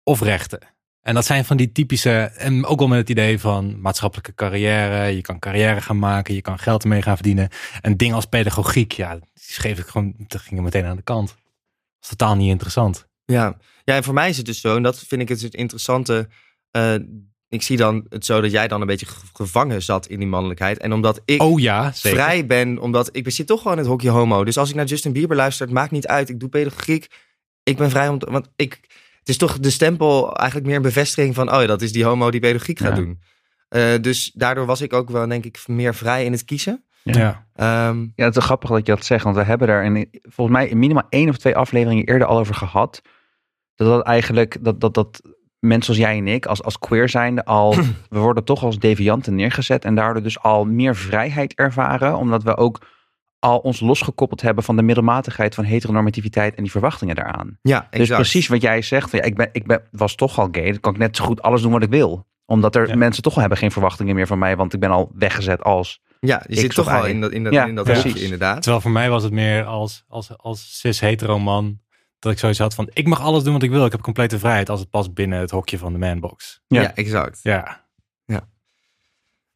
[0.02, 0.60] of rechten.
[1.00, 5.04] En dat zijn van die typische, en ook wel met het idee van maatschappelijke carrière.
[5.16, 7.48] Je kan carrière gaan maken, je kan geld ermee gaan verdienen.
[7.80, 11.02] En dingen als pedagogiek, ja, die schreef ik gewoon, dat ging er meteen aan de
[11.02, 11.28] kant.
[11.28, 11.38] Dat
[12.02, 13.08] is totaal niet interessant.
[13.24, 13.56] Ja.
[13.84, 16.28] ja, en voor mij is het dus zo, en dat vind ik het, interessante.
[16.70, 16.94] eh,
[17.48, 20.28] ik zie dan het zo dat jij dan een beetje ge- gevangen zat in die
[20.28, 20.78] mannelijkheid.
[20.78, 24.10] En omdat ik Oh ja, vrij ben, omdat ik zit toch gewoon in het hokje
[24.10, 24.44] homo.
[24.44, 26.28] Dus als ik naar Justin Bieber luister, het maakt niet uit.
[26.28, 27.06] Ik doe pedagogiek.
[27.62, 28.80] Ik ben vrij om, te- want ik,
[29.30, 32.30] is toch de stempel eigenlijk meer een bevestiging van, oh ja, dat is die homo
[32.30, 32.94] die pedagogiek gaat Ja.
[32.94, 33.20] doen.
[33.68, 36.84] Eh, dus daardoor was ik ook wel, denk ik, meer vrij in het kiezen.
[37.02, 37.46] Ja.
[37.54, 40.56] Ehm, Ja, het is grappig dat je dat zegt, want we hebben daar in, volgens
[40.56, 43.02] mij in minimaal één of twee afleveringen eerder al over gehad.
[43.74, 45.22] Dat dat eigenlijk, dat, dat, dat
[45.58, 47.74] mensen als jij en ik, als, als queer zijnde, al,
[48.08, 52.56] we worden toch als devianten neergezet en daardoor dus al meer vrijheid ervaren, omdat we
[52.56, 52.80] ook
[53.40, 57.58] al ons losgekoppeld hebben van de middelmatigheid van heteronormativiteit en die verwachtingen daaraan.
[57.62, 60.48] ja, Dus precies wat jij zegt, van, ja, ik, ben, ik ben, was toch al
[60.52, 62.26] gay, dan kan ik net zo goed alles doen wat ik wil.
[62.46, 62.96] Omdat er Ja.
[62.96, 66.00] mensen toch al hebben geen verwachtingen meer van mij, want ik ben al weggezet als...
[66.20, 68.62] Ja, je zit toch al in dat, in dat, Ja, in dat inderdaad.
[68.62, 71.80] Terwijl voor mij was het meer als, als, als cis-hetero man.
[72.18, 73.84] Dat ik zoiets had van, ik mag alles doen wat ik wil.
[73.84, 76.60] Ik heb complete vrijheid als het past binnen het hokje van de manbox.
[76.66, 76.80] Ja.
[76.82, 77.40] Ja, exact.
[77.42, 77.84] Ja,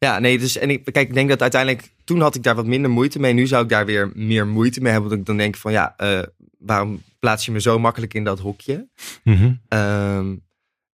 [0.05, 2.65] Ja, nee, dus en ik, kijk, ik denk dat uiteindelijk, toen had ik daar wat
[2.65, 3.33] minder moeite mee.
[3.33, 5.09] Nu zou ik daar weer meer moeite mee hebben.
[5.09, 6.21] Want ik dan denk van, ja, eh,
[6.57, 8.87] waarom plaats je me zo makkelijk in dat hokje?
[9.23, 9.53] Mhm.
[9.67, 10.35] Ehm,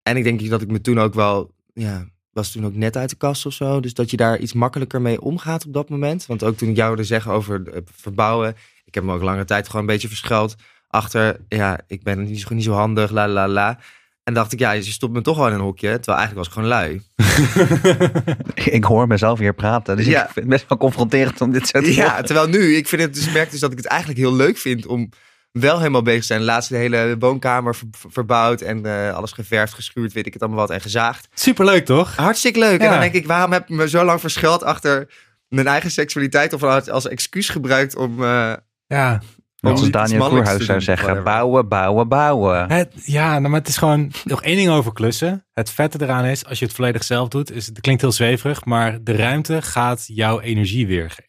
[0.03, 3.11] en ik denk dat ik me toen ook wel, ja, was toen ook net uit
[3.11, 3.81] de kast of zo.
[3.81, 6.27] Dus dat je daar iets makkelijker mee omgaat op dat moment.
[6.27, 9.45] Want ook toen ik jou hoorde zeggen over eh, verbouwen, ik heb me ook lange
[9.45, 10.57] tijd gewoon een beetje verschuild
[10.91, 13.79] achter, ja, ik ben niet zo, niet zo handig, la la la.
[14.25, 15.99] En dacht ik, ja, je stopt me toch wel in een hokje.
[16.01, 17.03] Terwijl eigenlijk was ik gewoon lui.
[18.75, 20.19] Ik hoor mezelf hier praten, dus Ja.
[20.21, 22.25] ik vind het best wel confronterend om dit zo te Ja, horen.
[22.25, 24.87] terwijl nu, ik vind het dus, merk dus dat ik het eigenlijk heel leuk vind
[24.87, 25.09] om
[25.53, 26.43] wel helemaal bezig te zijn.
[26.43, 30.43] Laatst de hele woonkamer ver- ver- verbouwd en eh, alles geverfd, geschuurd, weet ik het
[30.43, 31.29] allemaal wat, en gezaagd.
[31.35, 32.17] Superleuk toch?
[32.17, 32.81] Hartstikke leuk.
[32.81, 35.11] En dan denk ik, waarom heb ik me zo lang verschuild achter
[35.49, 38.25] mijn eigen seksualiteit of als, als excuus gebruikt om...
[38.25, 38.53] eh,
[38.87, 39.23] Ja.
[39.61, 42.73] Zoals Daniel Koerhuis zou zeggen, bouwen, bouwen, bouwen.
[42.73, 45.47] Het, ja, nou, maar het is gewoon nog één ding over klussen.
[45.53, 48.65] Het vette eraan is, als je het volledig zelf doet, is, het klinkt heel zweverig,
[48.65, 51.29] maar de ruimte gaat jouw energie weergeven.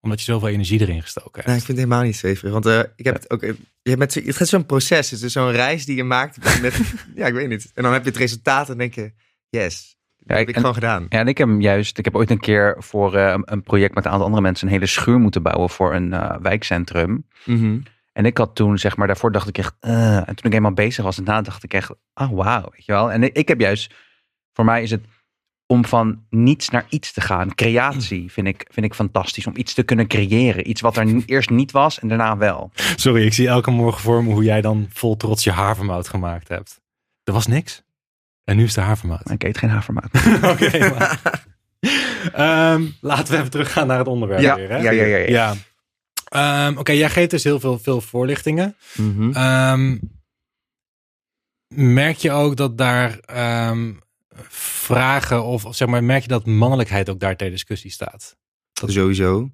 [0.00, 1.46] Omdat je zoveel energie erin gestoken hebt.
[1.46, 2.52] Nee, ik vind het helemaal niet zweverig.
[2.52, 3.40] Want eh, ik heb het ook.
[3.40, 5.10] Je hebt met, het gaat zo'n proces.
[5.10, 6.60] Het is zo'n reis die je maakt.
[6.62, 6.80] Met,
[7.14, 7.70] ja, ik weet niet.
[7.74, 9.12] En dan heb je het resultaat en denk je:
[9.48, 9.97] yes.
[10.28, 11.06] Ja, heb ik en- gewoon gedaan.
[11.08, 13.94] Ja, en ik heb hem juist, ik heb ooit een keer voor eh, een- project
[13.94, 17.26] met een aantal andere mensen een hele schuur moeten bouwen voor een eh, wijkcentrum.
[17.44, 17.78] Mhm.
[18.12, 20.72] En ik had toen, zeg maar, daarvoor dacht ik echt, eh, en toen ik eenmaal
[20.72, 23.12] bezig was en daarna dacht ik echt, ah wauw, weet je wel.
[23.12, 23.94] En ik, ik heb juist,
[24.52, 25.04] voor mij is het
[25.66, 27.54] om van niets naar iets te gaan.
[27.54, 30.68] Creatie vind ik, vind ik fantastisch, om iets te kunnen creëren.
[30.70, 32.70] Iets wat er eerst niet was en daarna wel.
[32.96, 36.48] Sorry, ik zie elke morgen voor me hoe jij dan vol trots je havermout gemaakt
[36.48, 36.80] hebt.
[37.24, 37.82] Er was niks.
[38.48, 39.30] En nu is de havermout.
[39.30, 40.10] Ik eet geen havermout.
[40.52, 40.92] Oké,
[42.32, 44.68] Ehm, laten we even teruggaan naar het onderwerp Ja, weer.
[44.68, 44.76] Hè?
[44.76, 45.26] ja, ja, ja, ja.
[45.28, 45.54] Ja.
[46.68, 48.76] Ehm, Oké, jij geeft dus heel veel, veel voorlichtingen.
[48.96, 49.32] Mhm.
[49.32, 49.98] Ehm,
[51.74, 53.92] merk je ook dat daar ehm,
[54.88, 58.36] vragen of, of zeg maar, merk je dat mannelijkheid ook daar ter discussie staat?
[58.86, 59.50] Sowieso.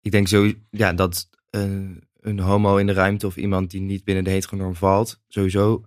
[0.00, 1.62] Ik denk zo, ja, dat eh,
[2.20, 5.84] een homo in de ruimte of iemand die niet binnen de heteronorm valt, sowieso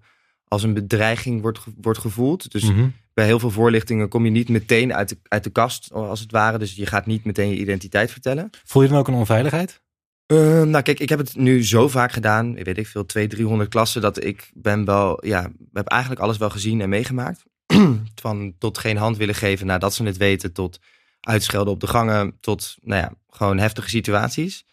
[0.48, 2.52] als een bedreiging wordt, wordt gevoeld.
[2.52, 2.88] Dus Mhm.
[3.14, 6.32] bij heel veel voorlichtingen kom je niet meteen uit de, uit de kast, als het
[6.32, 6.58] ware.
[6.58, 8.50] Dus je gaat niet meteen je identiteit vertellen.
[8.66, 9.82] Voel je dan ook een onveiligheid?
[10.26, 13.70] Eh, nou, kijk, ik heb het nu zo vaak gedaan, weet ik veel, 200, 300
[13.70, 17.44] klassen, dat ik ben wel, ja, heb eigenlijk alles wel gezien en meegemaakt.
[18.22, 20.80] Van tot geen hand willen geven nadat ze het weten, tot
[21.22, 24.66] uitschelden op de gangen, tot, nou ja, gewoon heftige situaties.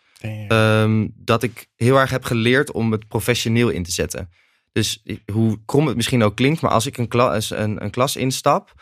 [0.49, 4.31] Ehm, dat ik heel erg heb geleerd om het professioneel in te zetten.
[4.75, 8.17] Dus hoe krom het misschien ook klinkt, maar als ik een, klas, een, een klas
[8.17, 8.73] instap,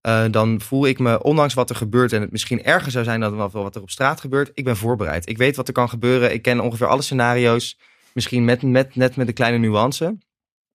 [0.00, 3.20] eh, dan voel ik me, ondanks wat er gebeurt en het misschien erger zou zijn
[3.20, 5.28] dan wat er op straat gebeurt, ik ben voorbereid.
[5.28, 6.32] Ik weet wat er kan gebeuren.
[6.32, 7.78] Ik ken ongeveer alle scenario's,
[8.12, 10.18] misschien met, met, net met een kleine nuance.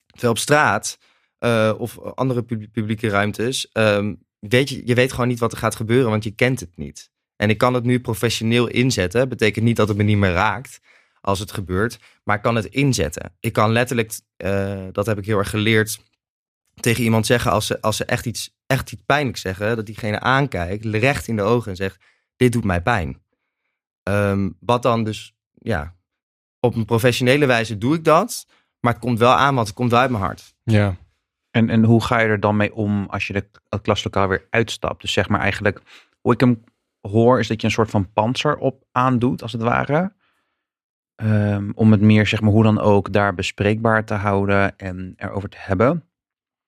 [0.05, 0.97] Terwijl op straat
[1.37, 5.57] eh, of andere pub- publieke ruimtes, ehm, weet je, je weet gewoon niet wat er
[5.57, 7.11] gaat gebeuren, want je kent het niet.
[7.35, 9.29] En ik kan het nu professioneel inzetten.
[9.29, 10.79] Betekent niet dat het me niet meer raakt
[11.21, 11.99] als het gebeurt.
[12.23, 13.35] Maar ik kan het inzetten.
[13.39, 15.99] Ik kan letterlijk, eh, dat heb ik heel erg geleerd,
[16.73, 19.75] tegen iemand zeggen als ze, als ze echt, iets, echt iets pijnlijks zeggen.
[19.75, 22.03] Dat diegene aankijkt, recht in de ogen en zegt,
[22.35, 23.21] dit doet mij pijn.
[24.03, 25.95] Ehm, wat dan dus, ja,
[26.59, 28.45] op een professionele wijze doe ik dat.
[28.79, 30.55] Maar het komt wel aan, want het komt wel uit mijn hart.
[30.63, 30.95] Ja.
[31.51, 34.47] En, en hoe ga je er dan mee om als je de, het klaslokaal weer
[34.49, 35.01] uitstapt?
[35.01, 35.81] Dus zeg maar eigenlijk,
[36.21, 36.63] hoe ik hem
[37.01, 40.13] hoor, is dat je een soort van panzer op aandoet, als het ware.
[41.21, 45.49] Ehm, om het meer, zeg maar, hoe dan ook, daar bespreekbaar te houden en erover
[45.49, 46.03] te hebben.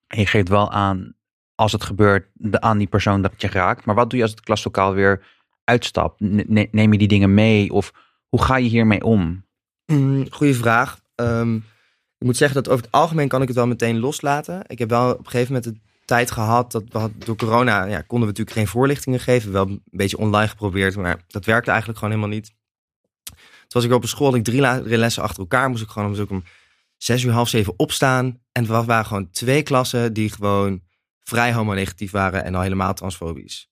[0.06, 1.14] En je geeft wel aan,
[1.54, 3.84] als het gebeurt, aan die persoon dat het je raakt.
[3.84, 5.22] Maar wat doe je als het klaslokaal weer
[5.64, 6.20] uitstapt?
[6.20, 7.72] Ne- ne- neem je die dingen mee?
[7.72, 7.92] Of
[8.28, 9.44] hoe ga je hiermee om?
[9.86, 11.00] Mm, goeie vraag.
[11.14, 11.54] Ehm,
[12.18, 14.62] ik moet zeggen dat over het algemeen kan ik het wel meteen loslaten.
[14.66, 18.28] Ik heb wel op een gegeven moment de tijd gehad dat door corona ja, konden
[18.28, 19.52] we natuurlijk geen voorlichtingen geven.
[19.52, 22.54] Wel een beetje online geprobeerd, maar dat werkte eigenlijk gewoon helemaal niet.
[23.74, 25.68] Toen was ik op een school, had ik drie lessen achter elkaar.
[25.68, 26.44] Moest ik gewoon ik om
[26.96, 28.40] zes uur, half zeven opstaan.
[28.52, 30.82] En wa- waren gewoon twee klassen die gewoon
[31.22, 33.70] vrij homonegatief waren en al helemaal transfobisch.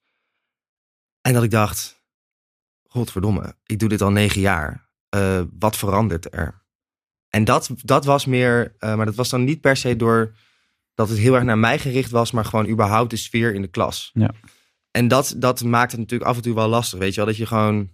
[1.20, 2.02] En dat ik dacht,
[2.88, 4.90] godverdomme, ik doe dit al negen jaar.
[5.08, 6.64] Eh, wat verandert er?
[7.28, 10.34] En dat, dat was meer, eh, maar dat was dan niet per se door
[10.94, 13.68] dat het heel erg naar mij gericht was, maar gewoon überhaupt de sfeer in de
[13.68, 14.10] klas.
[14.14, 14.30] Ja.
[14.90, 17.36] En dat, dat maakt het natuurlijk af en toe wel lastig, weet je wel, dat
[17.36, 17.90] je gewoon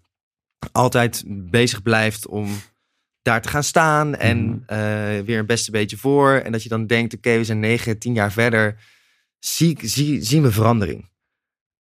[0.73, 2.49] altijd bezig blijft om
[3.23, 4.59] daar te gaan staan en Mhm.
[4.67, 6.31] eh, weer een beste beetje voor.
[6.33, 8.77] En dat je dan denkt, oké, we zijn negen, tien jaar verder,
[9.39, 9.79] zie,
[10.23, 11.09] zien we verandering.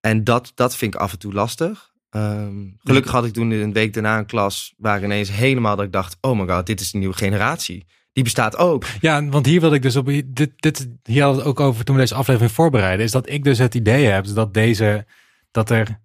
[0.00, 1.92] En dat, dat vind ik af en toe lastig.
[2.10, 5.92] Ehm, gelukkig had ik toen een week daarna een klas waar ineens helemaal dat ik
[5.92, 7.86] dacht, oh my god, dit is de nieuwe generatie.
[8.12, 8.84] Die bestaat ook.
[9.00, 10.06] Ja, want hier wil ik dus op.
[10.26, 13.04] Dit, dit, hier had het ook over toen we deze aflevering voorbereiden.
[13.04, 15.06] Is dat ik dus het idee heb dat deze.
[15.50, 16.00] Dat er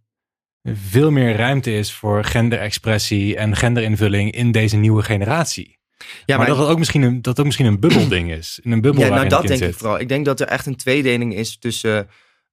[0.64, 5.80] veel meer ruimte is voor genderexpressie en genderinvulling in deze nieuwe generatie.
[6.26, 8.60] Ja, maar, dat het ook misschien een, dat ook misschien een bubbelding is.
[8.64, 10.00] In een bubbel Ja, nou dat denk ik vooral.
[10.00, 12.08] Ik denk dat er echt een tweedeling is tussen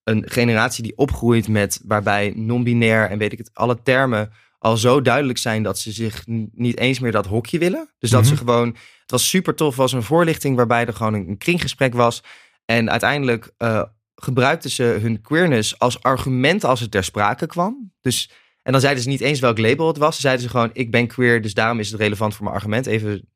[0.04, 5.02] een generatie die opgroeit met waarbij non-binair en weet ik het, alle termen al zo
[5.02, 7.90] duidelijk zijn dat ze zich niet eens meer dat hokje willen.
[7.98, 8.30] Dus dat Mhm.
[8.30, 8.66] ze gewoon,
[9.00, 12.22] het was super tof, was een voorlichting waarbij er gewoon een, een kringgesprek was.
[12.64, 13.82] En uiteindelijk eh,
[14.22, 17.92] gebruikten ze hun queerness als argument als het ter sprake kwam.
[18.00, 18.30] Dus,
[18.62, 20.14] en dan zeiden ze niet eens welk label het was.
[20.14, 22.86] Ze zeiden ze gewoon, ik ben queer, dus daarom is het relevant voor mijn argument.
[22.86, 23.28] Even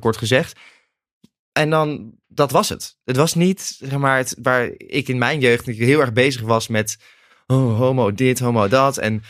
[0.00, 0.58] kort gezegd.
[1.52, 2.96] En dan, dat was het.
[3.04, 6.68] Het was niet, zeg maar, het, waar ik in mijn jeugd heel erg bezig was
[6.68, 6.96] met
[7.46, 8.98] oh, homo dit, homo dat.
[8.98, 9.22] En,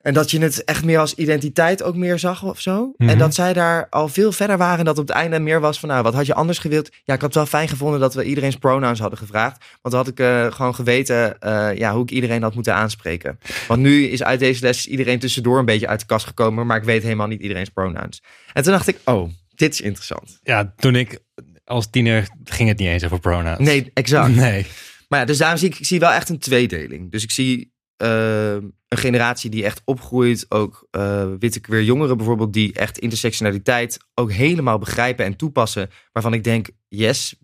[0.00, 2.92] en dat je het echt meer als identiteit ook meer zag of zo.
[2.96, 3.08] Mhm.
[3.08, 4.78] En dat zij daar al veel verder waren.
[4.78, 6.88] En dat op het einde meer was van, nou, wat had je anders gewild?
[7.04, 9.64] Ja, ik had het wel fijn gevonden dat we iedereen's pronouns hadden gevraagd.
[9.82, 13.38] Want dan had ik eh, gewoon geweten eh, ja, hoe ik iedereen had moeten aanspreken.
[13.68, 16.66] Want nu is uit deze les iedereen tussendoor een beetje uit de kast gekomen.
[16.66, 18.22] Maar ik weet helemaal niet iedereen's pronouns.
[18.52, 20.38] En toen dacht ik, oh, dit is interessant.
[20.42, 21.18] Ja, toen ik
[21.64, 23.60] als tiener ging het niet eens over pronouns.
[23.66, 24.34] Nee, exact.
[24.50, 24.66] Nee.
[25.08, 27.10] Maar ja, dus daarom zie ik, ik zie wel echt een tweedeling.
[27.10, 28.52] Dus ik zie eh,
[28.88, 30.46] een generatie die echt opgroeit.
[30.48, 32.52] Ook eh, witte queer jongeren bijvoorbeeld.
[32.52, 35.90] Die echt intersectionaliteit ook helemaal begrijpen en toepassen.
[36.12, 37.34] Waarvan ik denk, yes.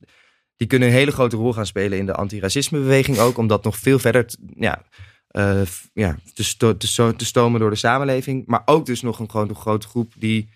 [0.57, 3.38] Die kunnen een hele grote rol gaan spelen in de antiracismebeweging ook.
[3.38, 4.83] Om dat nog veel verder te, ja,
[5.29, 5.61] eh,
[5.92, 8.47] ja, te, sto- te, sto- te stomen door de samenleving.
[8.47, 10.49] Maar ook dus nog een grote, grote groep die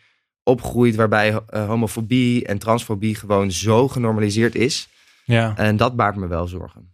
[0.43, 0.95] opgroeit.
[0.95, 4.89] Waarbij eh, homofobie en transfobie gewoon zo genormaliseerd is.
[5.25, 5.57] Ja.
[5.57, 6.93] En dat baart me wel zorgen.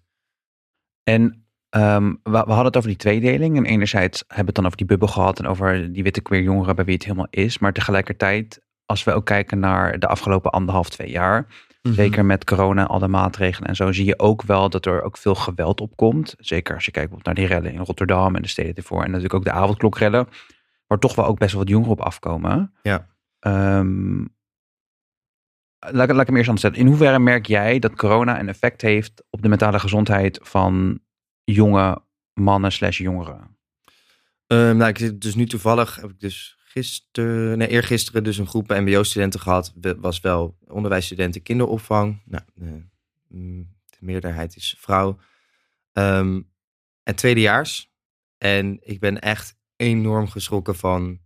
[1.02, 1.45] En
[1.80, 3.56] ehm, we, we hadden het over die tweedeling.
[3.56, 6.42] En enerzijds hebben we het dan over die bubbel gehad en over die witte queer
[6.42, 7.58] jongeren bij wie het helemaal is.
[7.58, 11.46] Maar tegelijkertijd, als we ook kijken naar de afgelopen anderhalf, twee jaar.
[11.94, 15.16] Zeker met corona al de maatregelen en zo zie je ook wel dat er ook
[15.16, 16.34] veel geweld opkomt.
[16.38, 18.98] Zeker als je kijkt bijvoorbeeld naar die rellen in Rotterdam en de steden ervoor.
[18.98, 20.28] En natuurlijk ook de avondklokrellen.
[20.86, 22.72] Waar toch wel ook best wel wat jongeren op afkomen.
[22.82, 23.06] Ja.
[23.38, 24.18] ehm,
[25.78, 26.80] laat, ik- laat ik hem eerst anders zetten.
[26.82, 31.00] In hoeverre merk jij dat corona een effect heeft op de mentale gezondheid van
[31.54, 33.56] jonge mannen slash jongeren?
[34.46, 38.46] Ehm, nou, ik zit dus nu toevallig, heb ik dus gisteren, nee, eergisteren dus een
[38.46, 39.72] groep mbo-studenten gehad.
[39.96, 42.22] Was wel onderwijsstudenten kinderopvang.
[42.24, 42.82] Nou, de,
[43.28, 45.18] mm, de meerderheid is vrouw.
[45.92, 46.40] Ehm,
[47.02, 47.92] en tweedejaars.
[48.38, 51.20] En ik ben echt enorm geschrokken van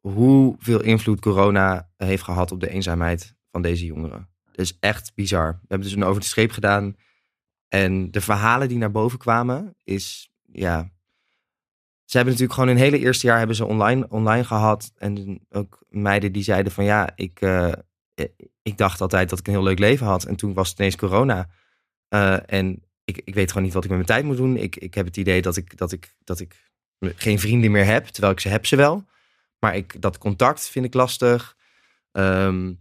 [0.00, 4.28] hoeveel invloed corona heeft gehad op de eenzaamheid van deze jongeren.
[4.44, 5.52] Dat is echt bizar.
[5.52, 6.96] We hebben dus een over de streep gedaan.
[7.72, 10.90] En de verhalen die naar boven kwamen, is ja,
[12.04, 14.92] ze hebben natuurlijk gewoon hun hele eerste jaar hebben ze online, online gehad.
[14.96, 17.72] En ook meiden die zeiden van ja, ik, eh,
[18.62, 20.24] ik dacht altijd dat ik een heel leuk leven had.
[20.24, 21.48] En toen was het ineens corona.
[22.08, 24.56] Eh, en ik, ik weet gewoon niet wat ik met mijn tijd moet doen.
[24.56, 28.06] Ik, ik heb het idee dat ik, dat, ik, dat ik geen vrienden meer heb.
[28.06, 29.04] Terwijl ik ze heb ze wel.
[29.58, 31.56] Maar ik, dat contact vind ik lastig.
[32.12, 32.72] Ehm,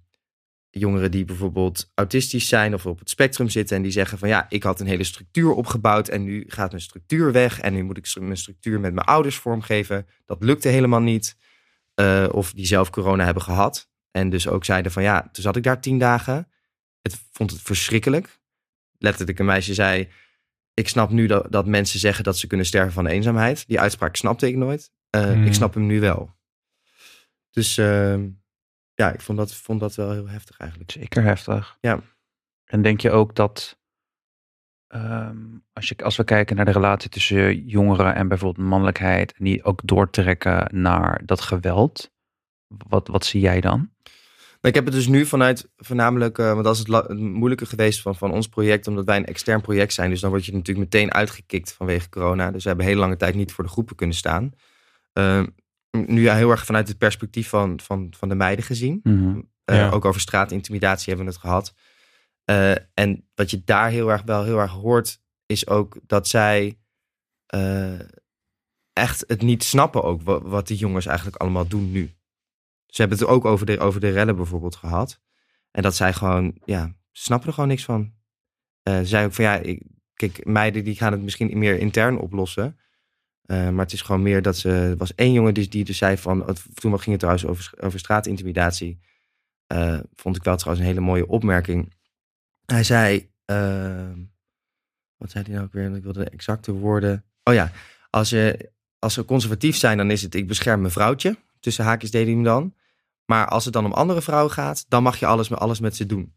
[0.71, 4.45] jongeren die bijvoorbeeld autistisch zijn of op het spectrum zitten en die zeggen van ja,
[4.49, 7.97] ik had een hele structuur opgebouwd en nu gaat mijn structuur weg en nu moet
[7.97, 10.07] ik mijn structuur met mijn ouders vormgeven.
[10.25, 11.35] Dat lukte helemaal niet.
[11.93, 15.55] Eh, of die zelf corona hebben gehad en dus ook zeiden van ja, toen zat
[15.55, 16.47] ik daar tien dagen.
[17.01, 18.39] Het vond het verschrikkelijk.
[18.97, 20.09] Letterlijk een meisje zei,
[20.73, 23.67] ik snap nu dat, dat mensen zeggen dat ze kunnen sterven van eenzaamheid.
[23.67, 24.91] Die uitspraak snapte ik nooit.
[25.09, 25.45] Eh, Hmm.
[25.45, 26.35] Ik snap hem nu wel.
[27.51, 28.29] Dus ehm,
[29.01, 30.91] ja, ik vond dat, vond dat wel heel heftig eigenlijk.
[30.91, 31.77] Zeker heftig.
[31.79, 31.99] Ja.
[32.65, 33.79] En denk je ook dat
[34.87, 35.37] ehm,
[35.73, 39.63] als, je, als we kijken naar de relatie tussen jongeren en bijvoorbeeld mannelijkheid, en die
[39.63, 42.11] ook doortrekken naar dat geweld,
[42.67, 43.89] wat, wat zie jij dan?
[44.61, 47.19] Nou, ik heb het dus nu vanuit voornamelijk, eh, want dat is het, la- het
[47.19, 50.09] moeilijke geweest van, van ons project, omdat wij een extern project zijn.
[50.09, 52.51] Dus dan word je natuurlijk meteen uitgekikt vanwege corona.
[52.51, 54.53] Dus we hebben heel lange tijd niet voor de groepen kunnen staan.
[55.13, 55.43] Eh,
[55.91, 58.99] nu ja, heel erg vanuit het perspectief van, van, van de meiden gezien.
[59.03, 59.41] Mhm.
[59.63, 59.89] Eh, Ja.
[59.89, 61.73] Ook over straatintimidatie hebben we het gehad.
[62.45, 66.79] Eh, en wat je daar heel erg wel heel erg hoort, is ook dat zij
[67.45, 67.99] eh,
[68.93, 72.15] echt het niet snappen ook wat, wat die jongens eigenlijk allemaal doen nu.
[72.85, 75.21] Ze hebben het ook over de, over de rellen bijvoorbeeld gehad.
[75.71, 78.13] En dat zij gewoon, ja, ze snappen er gewoon niks van.
[78.83, 82.79] Ze zei ook van ja, ik, kijk, meiden die gaan het misschien meer intern oplossen.
[83.51, 84.69] Eh, maar het is gewoon meer dat ze.
[84.69, 86.45] Er was één jongen die, die dus zei van.
[86.73, 88.99] Toen ging het trouwens over, over straatintimidatie.
[89.67, 91.93] Eh, vond ik wel trouwens een hele mooie opmerking.
[92.65, 93.29] Hij zei.
[93.45, 94.17] ehm,
[95.17, 95.95] wat zei hij nou ook weer?
[95.95, 97.23] Ik wilde de exacte woorden.
[97.43, 97.71] Oh ja,
[98.09, 101.37] als, je, als ze conservatief zijn, dan is het ik bescherm mijn vrouwtje.
[101.59, 102.73] Tussen haakjes deed hij hem dan.
[103.25, 105.95] Maar als het dan om andere vrouwen gaat, dan mag je alles, met- alles met
[105.95, 106.35] ze doen.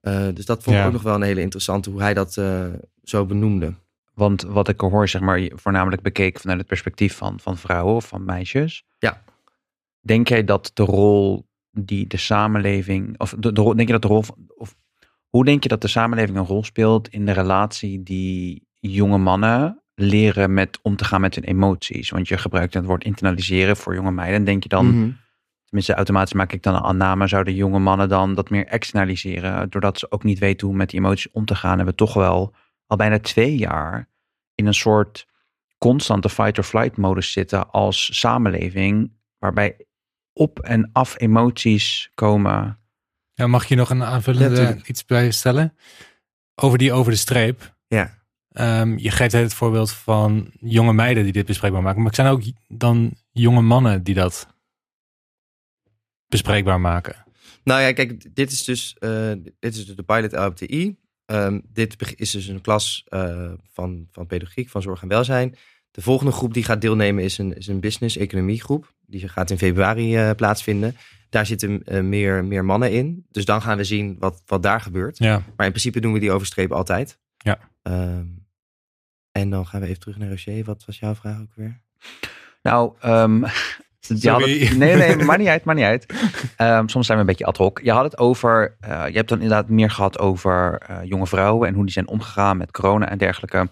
[0.00, 2.32] Eh, dus dat vond ik ook nog wel een hele interessante hoe hij dat
[3.02, 3.74] zo benoemde.
[4.20, 8.08] Want wat ik hoor, zeg maar, voornamelijk bekeken vanuit het perspectief van, van vrouwen of
[8.08, 8.84] van meisjes.
[8.98, 9.22] Ja.
[10.00, 14.02] Denk jij dat de rol die de samenleving, of de, de rol, denk je dat
[14.02, 14.24] de rol,
[14.56, 14.76] of
[15.28, 19.82] hoe denk je dat de samenleving een rol speelt in de relatie die jonge mannen
[19.94, 22.10] leren met om te gaan met hun emoties?
[22.10, 24.44] Want je gebruikt het woord internaliseren voor jonge meiden.
[24.44, 25.10] Denk je dan, Mhm.
[25.64, 29.98] tenminste automatisch maak ik dan een aanname, zouden jonge mannen dan dat meer externaliseren, doordat
[29.98, 32.54] ze ook niet weten hoe met die emoties om te gaan, en we toch wel
[32.86, 34.08] al bijna twee jaar
[34.60, 35.26] in een soort
[35.78, 39.86] constante fight-or-flight modus zitten als samenleving, waarbij
[40.32, 42.78] op en af emoties komen.
[43.34, 45.76] Ja, mag ik je nog een aanvullende iets bij stellen?
[46.54, 47.76] Over die over de streep.
[47.86, 48.18] Ja.
[48.50, 52.00] Ehm, je geeft het voorbeeld van jonge meiden die dit bespreekbaar maken.
[52.00, 54.46] Maar er zijn ook dan jonge mannen die dat
[56.26, 57.24] bespreekbaar maken.
[57.64, 60.96] Nou ja, kijk, dit is dus, eh, dit is dus de pilot LHBTI.
[61.30, 65.56] Ehm, dit is dus een klas eh, van, van pedagogiek, van zorg en welzijn.
[65.90, 68.94] De volgende groep die gaat deelnemen is een, is een business-economie groep.
[69.06, 70.96] Die gaat in februari eh, plaatsvinden.
[71.28, 73.26] Daar zitten eh, meer, meer mannen in.
[73.30, 75.18] Dus dan gaan we zien wat, wat daar gebeurt.
[75.18, 77.18] Ja, Maar in principe doen we die overstreep altijd.
[77.36, 77.58] Ja.
[77.82, 78.26] Ehm,
[79.32, 80.64] en dan gaan we even terug naar Roger.
[80.64, 81.80] Wat was jouw vraag ook weer?
[82.62, 83.44] Nou, ehm
[84.00, 84.58] je had Sorry.
[84.66, 86.06] het, nee, nee, maar niet uit, maar niet uit.
[86.56, 87.80] Ehm, soms zijn we een beetje ad hoc.
[87.82, 91.68] Je had het over, eh, je hebt dan inderdaad meer gehad over eh, jonge vrouwen
[91.68, 93.68] en hoe die zijn omgegaan met corona en dergelijke.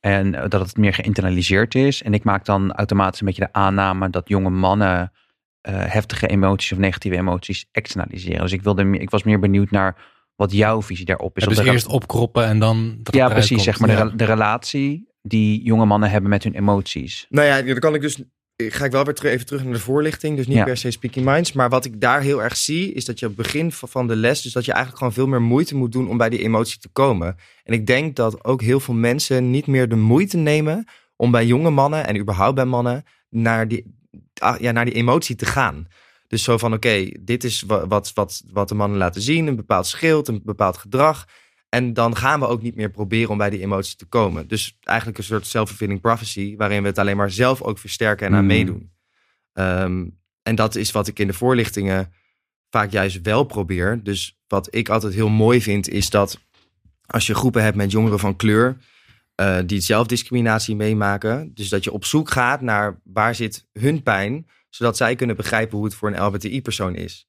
[0.00, 2.02] En eh, dat het meer geïnternaliseerd is.
[2.02, 5.12] En ik maak dan automatisch een beetje de aanname dat jonge mannen
[5.60, 8.40] eh, heftige emoties of negatieve emoties externaliseren.
[8.40, 9.96] Dus ik, wilde, meer- ik was meer benieuwd naar
[10.36, 11.42] wat jouw visie daarop is.
[11.44, 12.98] Ja, dus eerst opkroppen en dan.
[13.02, 13.48] ja, precies.
[13.50, 13.62] komt.
[13.62, 14.04] Zeg maar de, Ja.
[14.16, 17.26] de relatie die jonge mannen hebben met hun emoties.
[17.28, 18.22] Nou ja, dan kan ik dus.
[18.56, 20.36] Ga ik wel weer even terug naar de voorlichting.
[20.36, 20.64] Dus niet Ja.
[20.64, 21.52] per se speaking minds.
[21.52, 24.16] Maar wat ik daar heel erg zie, is dat je op het begin van de
[24.16, 24.42] les.
[24.42, 26.88] Dus dat je eigenlijk gewoon veel meer moeite moet doen om bij die emotie te
[26.92, 27.36] komen.
[27.64, 30.86] En ik denk dat ook heel veel mensen niet meer de moeite nemen
[31.16, 33.84] om bij jonge mannen en überhaupt bij mannen naar die,
[34.34, 35.86] ah, ja, naar die emotie te gaan.
[36.28, 39.46] Dus zo van, oké, dit is wa- wat, wat, wat de mannen laten zien.
[39.46, 41.26] Een bepaald schild, een bepaald gedrag.
[41.74, 44.48] En dan gaan we ook niet meer proberen om bij die emotie te komen.
[44.48, 46.56] Dus eigenlijk een soort self-fulfilling prophecy...
[46.56, 48.46] waarin we het alleen maar zelf ook versterken en aan Mm.
[48.46, 48.92] meedoen.
[49.52, 50.06] Ehm,
[50.42, 52.12] en dat is wat ik in de voorlichtingen
[52.70, 54.00] vaak juist wel probeer.
[54.02, 56.40] Dus wat ik altijd heel mooi vind, is dat
[57.06, 58.76] als je groepen hebt met jongeren van kleur,
[59.34, 64.46] eh, die zelfdiscriminatie meemaken, dus dat je op zoek gaat naar waar zit hun pijn,
[64.70, 67.28] zodat zij kunnen begrijpen hoe het voor een LBTI-persoon is.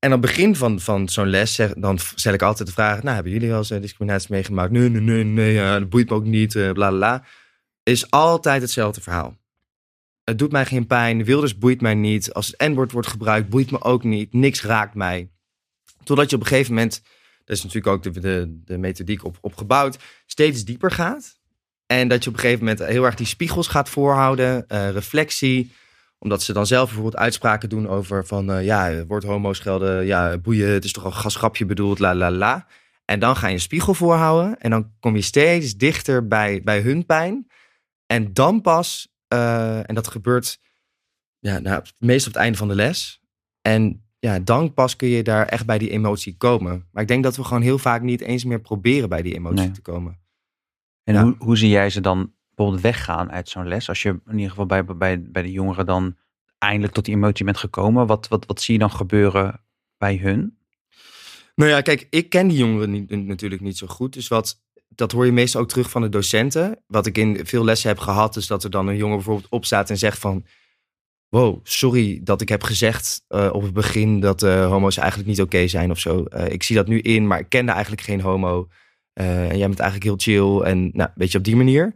[0.00, 3.02] En aan het begin van, van zo'n les, zeg, dan stel ik altijd de vraag,
[3.02, 4.70] nou, hebben jullie wel eens eh, discriminatie meegemaakt?
[4.70, 7.24] Nee, nee, nee, nee, ja, dat boeit me ook niet, eh, bla, bla.
[7.82, 9.36] Is altijd hetzelfde verhaal.
[10.24, 12.32] Het doet mij geen pijn, Wilders boeit mij niet.
[12.32, 14.32] Als het N-woord wordt gebruikt, boeit me ook niet.
[14.32, 15.30] Niks raakt mij.
[16.04, 17.02] Totdat je op een gegeven moment,
[17.44, 21.38] daar is natuurlijk ook de, de, de methodiek op, op gebouwd, steeds dieper gaat.
[21.86, 25.72] En dat je op een gegeven moment heel erg die spiegels gaat voorhouden, eh, reflectie.
[26.22, 30.38] Omdat ze dan zelf bijvoorbeeld uitspraken doen over van, eh, ja, wordt homo schelden, ja,
[30.38, 32.66] boeien, het is toch een gasgrapje bedoeld, la la la.
[33.04, 36.80] En dan ga je een spiegel voorhouden en dan kom je steeds dichter bij, bij
[36.80, 37.46] hun pijn.
[38.06, 40.58] En dan pas, eh, en dat gebeurt
[41.38, 43.20] ja, nou, meest op het einde van de les.
[43.62, 46.88] En ja, dan pas kun je daar echt bij die emotie komen.
[46.92, 49.58] Maar ik denk dat we gewoon heel vaak niet eens meer proberen bij die emotie
[49.64, 49.70] Nee.
[49.70, 50.18] te komen.
[51.04, 51.22] En Ja.
[51.22, 53.88] hoe, hoe zie jij ze dan bijvoorbeeld weggaan uit zo'n les?
[53.88, 56.16] Als je in ieder geval bij, bij, bij de jongeren dan
[56.58, 58.06] eindelijk tot die emotie bent gekomen.
[58.06, 59.60] Wat, wat, wat zie je dan gebeuren
[59.98, 60.58] bij hun?
[61.54, 64.12] Nou ja, kijk, ik ken die jongeren niet, natuurlijk niet zo goed.
[64.12, 66.78] Dus wat, dat hoor je meestal ook terug van de docenten.
[66.86, 69.90] Wat ik in veel lessen heb gehad, is dat er dan een jongen bijvoorbeeld opstaat
[69.90, 70.44] en zegt van...
[71.28, 75.40] Wow, sorry dat ik heb gezegd eh, op het begin dat eh, homo's eigenlijk niet
[75.40, 76.24] oké zijn of zo.
[76.24, 78.68] Eh, ik zie dat nu in, maar ik kende eigenlijk geen homo.
[79.12, 81.94] En jij bent eigenlijk heel chill en nou, weet je, op die manier.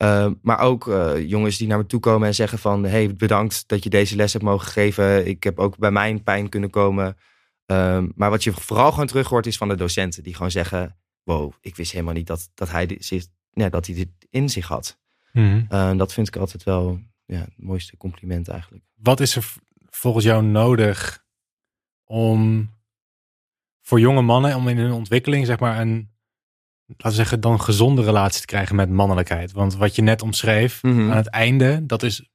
[0.00, 2.84] Eh, maar ook eh, jongens die naar me toe komen en zeggen van...
[2.84, 5.26] hey, bedankt dat je deze les hebt mogen geven.
[5.26, 7.16] Ik heb ook bij mijn pijn kunnen komen.
[7.66, 10.22] Ehm, maar wat je vooral gewoon terug hoort is van de docenten.
[10.22, 13.94] Die gewoon zeggen, wow, ik wist helemaal niet dat, dat, hij, dit, ja, dat hij
[13.94, 14.98] dit in zich had.
[15.32, 15.64] Mhm.
[15.68, 18.84] Eh, dat vind ik altijd wel ja, het mooiste compliment eigenlijk.
[18.94, 19.52] Wat is er
[19.90, 21.24] volgens jou nodig
[22.04, 22.70] om
[23.80, 26.09] voor jonge mannen, om in hun ontwikkeling, zeg maar, een,
[26.90, 29.52] laten we zeggen, dan gezonde relatie te krijgen met mannelijkheid?
[29.52, 31.10] Want wat je net omschreef Mhm.
[31.10, 32.30] aan het einde, dat is,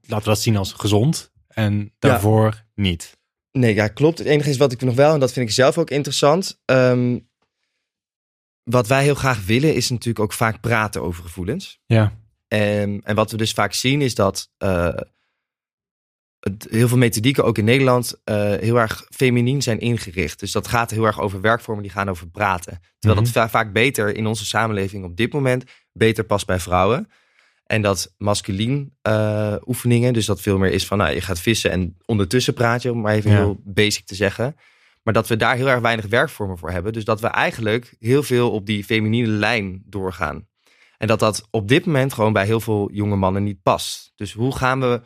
[0.00, 3.20] laten we dat zien als gezond en daarvoor niet.
[3.52, 4.18] Nee, ja, klopt.
[4.18, 6.60] Het enige is wat ik nog wel, en dat vind ik zelf ook interessant.
[6.64, 7.18] ehm,
[8.62, 11.80] wat wij heel graag willen is natuurlijk ook vaak praten over gevoelens.
[11.86, 12.12] Ja.
[12.48, 14.88] En, en wat we dus vaak zien is dat eh,
[16.42, 20.40] het, heel veel methodieken, ook in Nederland, eh, heel erg feminien zijn ingericht.
[20.40, 22.80] Dus dat gaat heel erg over werkvormen die gaan over praten.
[22.98, 23.32] Terwijl Mhm.
[23.32, 27.08] dat va- vaak beter in onze samenleving op dit moment beter past bij vrouwen.
[27.66, 31.70] En dat masculien eh, oefeningen, dus dat veel meer is van nou, je gaat vissen
[31.70, 33.36] en ondertussen praat je, om maar even Ja.
[33.36, 34.56] heel basic te zeggen.
[35.02, 36.92] Maar dat we daar heel erg weinig werkvormen voor hebben.
[36.92, 40.46] Dus dat we eigenlijk heel veel op die feminine lijn doorgaan.
[40.98, 44.12] En dat dat op dit moment gewoon bij heel veel jonge mannen niet past.
[44.16, 45.00] Dus hoe gaan we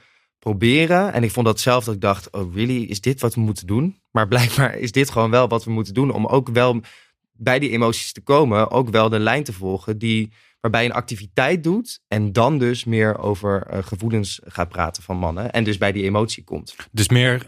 [0.47, 1.13] proberen?
[1.13, 3.67] En ik vond dat zelf dat ik dacht, oh really, is dit wat we moeten
[3.67, 4.01] doen?
[4.11, 6.11] Maar blijkbaar is dit gewoon wel wat we moeten doen.
[6.11, 6.81] Om ook wel
[7.33, 11.65] bij die emoties te komen, ook wel de lijn te volgen die waarbij een activiteit
[11.65, 15.93] doet en dan dus meer over eh, gevoelens gaat praten van mannen en dus bij
[15.93, 16.77] die emotie komt.
[16.93, 17.47] Dus meer,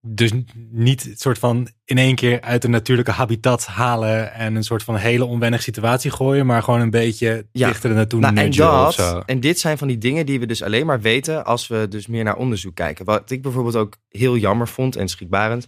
[0.00, 0.32] dus
[0.70, 4.82] niet het soort van in één keer uit een natuurlijke habitat halen en een soort
[4.82, 7.68] van hele onwennig situatie gooien, maar gewoon een beetje Ja.
[7.68, 10.62] dichter er naartoe Nou, en, dat, en dit zijn van die dingen die we dus
[10.62, 13.04] alleen maar weten als we dus meer naar onderzoek kijken.
[13.04, 15.66] Wat ik bijvoorbeeld ook heel jammer vond en schrikbarend,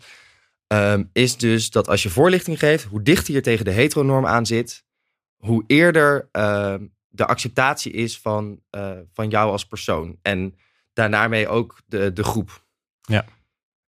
[0.66, 4.46] ehm, is dus dat als je voorlichting geeft, hoe dichter je tegen de heteronorm aan
[4.46, 4.84] zit,
[5.36, 10.16] hoe eerder ehm, de acceptatie is van, eh, van jou als persoon.
[10.22, 10.54] En
[10.92, 12.64] daarnaarmee ook de, de groep.
[13.00, 13.24] Ja.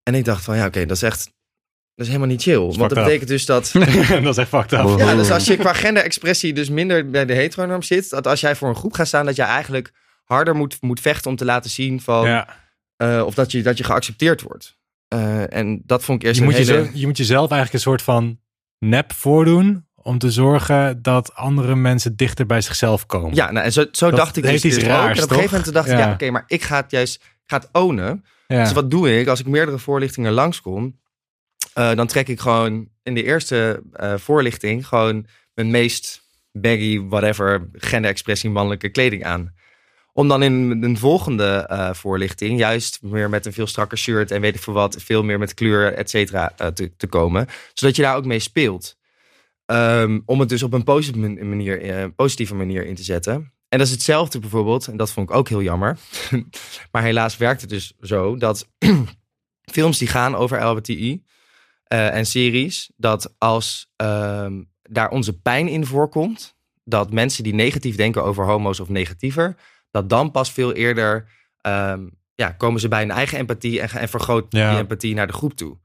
[0.06, 1.24] En ik dacht van ja, oké, dat is echt,
[1.96, 2.60] dat is helemaal niet chill.
[2.60, 3.04] Want dat up.
[3.04, 3.72] betekent dus dat...
[4.24, 4.98] dat is echt fucked up.
[4.98, 8.56] Ja, dus als je qua genderexpressie dus minder bij de heteronorm zit, dat als jij
[8.56, 9.91] voor een groep gaat staan, dat jij eigenlijk
[10.24, 12.48] harder moet, moet vechten om te laten zien van, Ja.
[12.98, 14.78] eh, of dat je, dat je geaccepteerd wordt.
[15.08, 16.65] Eh, en dat vond ik eerst Je moet, hele...
[16.65, 18.39] jezelf, je moet jezelf eigenlijk een soort van
[18.80, 23.36] nep voordoen om te zorgen dat andere mensen dichter bij zichzelf komen.
[23.36, 24.82] Ja, nou, en zo, zo Dat dacht ik dus, dus ook.
[24.84, 27.16] raars, En op een gegeven moment dacht ik, ja, oké, maar ik ga het juist
[27.16, 28.26] ik ga het ownen.
[28.48, 31.00] Dus wat doe ik als ik meerdere voorlichtingen langskom?
[31.74, 36.22] Eh, dan trek ik gewoon in de eerste eh, voorlichting gewoon mijn meest
[36.52, 39.54] baggy, whatever, genderexpressie mannelijke kleding aan.
[40.14, 44.41] Om dan in een volgende eh, voorlichting juist meer met een veel strakker shirt en
[44.41, 47.48] weet ik veel wat, veel meer met kleur, et cetera, te, komen.
[47.74, 48.98] Zodat je daar ook mee speelt.
[49.66, 53.54] Ehm, om het dus op een positieve man- manier, positieve manier in te zetten.
[53.76, 55.97] En dat is hetzelfde bijvoorbeeld, en dat vond ik ook heel jammer.
[56.91, 58.67] maar helaas werkt het dus zo dat
[59.76, 61.23] films die gaan over LBTI
[61.84, 67.95] eh, en series, dat als ehm, daar onze pijn in voorkomt, dat mensen die negatief
[67.95, 69.55] denken over homo's of negatiever,
[69.91, 71.28] dat dan pas veel eerder
[71.61, 74.69] ehm, ja, komen ze bij hun eigen empathie en, en vergroot Ja.
[74.69, 75.78] die empathie naar de groep toe.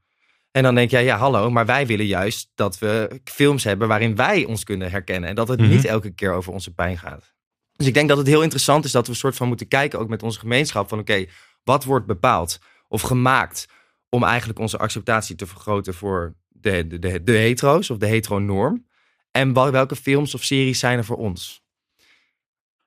[0.51, 4.15] En dan denk jij, ja, hallo, maar wij willen juist dat we films hebben waarin
[4.15, 5.29] wij ons kunnen herkennen.
[5.29, 5.69] En dat het Mhm.
[5.69, 7.33] niet elke keer over onze pijn gaat.
[7.75, 9.99] Dus ik denk dat het heel interessant is dat we een soort van moeten kijken,
[9.99, 11.25] ook met onze gemeenschap, van oké,
[11.63, 13.67] wat wordt bepaald of gemaakt
[14.09, 18.87] om eigenlijk onze acceptatie te vergroten voor de, de, de, de hetero's of de heteronorm?
[19.31, 21.63] En wel- welke films of series zijn er voor ons?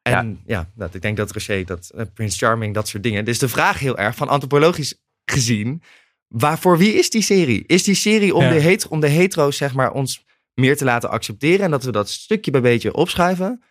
[0.02, 3.24] En ja, dat, ik denk dat Rocher, dat eh, Prince Charming, dat soort dingen.
[3.24, 5.82] Dus de vraag heel erg van antropologisch gezien,
[6.28, 7.64] waarvoor wie is die serie?
[7.66, 8.50] Is die serie om, Ja.
[8.50, 10.24] de, het, om de hetero's zeg maar ons
[10.54, 13.62] meer te laten accepteren en dat we dat stukje bij beetje opschuiven?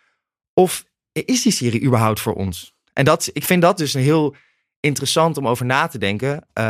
[0.52, 0.84] Of
[1.22, 2.74] is die serie überhaupt voor ons?
[2.92, 4.34] En dat, ik vind dat dus een heel
[4.80, 6.46] interessant om over na te denken.
[6.52, 6.64] Eh,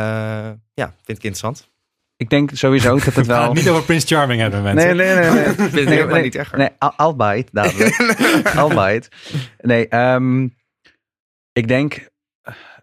[0.73, 1.73] ja, vind ik interessant.
[2.17, 3.43] Ik denk sowieso dat het We wel...
[3.43, 4.95] het niet over Prince Charming hebben, Nee, mensen.
[4.95, 5.29] nee, nee.
[5.29, 5.45] nee.
[5.53, 6.57] Ik vind het helemaal niet erger.
[6.57, 7.95] Nee, Al- Albeit, dadelijk.
[8.57, 9.07] Albeit.
[9.59, 10.43] Nee, ehm,
[11.51, 12.09] ik denk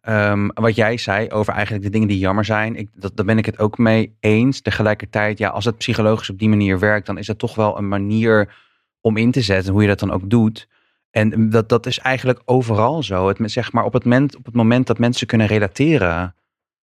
[0.01, 2.77] ehm, wat jij zei over eigenlijk de dingen die jammer zijn.
[2.77, 4.61] Ik, dat, daar ben ik het ook mee eens.
[4.61, 7.89] Tegelijkertijd, ja, als het psychologisch op die manier werkt, dan is het toch wel een
[7.89, 8.55] manier
[9.01, 10.69] om in te zetten hoe je dat dan ook doet.
[11.13, 13.29] En dat, dat is eigenlijk overal zo.
[13.29, 16.35] Het, zeg maar, op, het moment, op het moment dat mensen kunnen relateren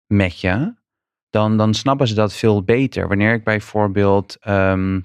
[0.07, 0.75] met je,
[1.31, 3.09] dan, dan snappen ze dat veel beter.
[3.09, 5.01] Wanneer ik bijvoorbeeld ehm,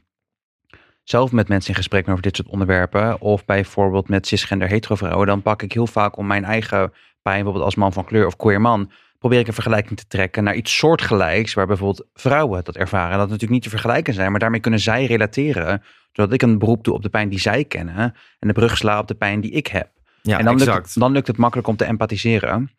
[1.04, 4.96] zelf met mensen in gesprek ben over dit soort onderwerpen, of bijvoorbeeld met cisgender hetero
[4.96, 8.26] vrouwen, dan pak ik heel vaak om mijn eigen pijn, bijvoorbeeld als man van kleur
[8.26, 12.64] of queer man, probeer ik een vergelijking te trekken naar iets soortgelijks, waar bijvoorbeeld vrouwen
[12.64, 13.18] dat ervaren.
[13.18, 16.84] Dat natuurlijk niet te vergelijken zijn, maar daarmee kunnen zij relateren, zodat ik een beroep
[16.84, 19.52] doe op de pijn die zij kennen en de brug sla op de pijn die
[19.52, 19.90] ik heb.
[20.22, 20.86] Ja, en dan lukt, exact.
[20.86, 22.72] het, dan lukt het makkelijk om te empathiseren.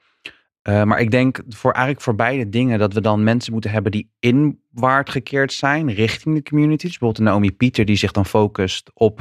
[0.62, 3.92] Eh, maar ik denk voor eigenlijk voor beide dingen dat we dan mensen moeten hebben
[3.92, 6.98] die inwaard gekeerd zijn richting de communities.
[6.98, 9.20] Bijvoorbeeld Naomi Pieter die zich dan focust op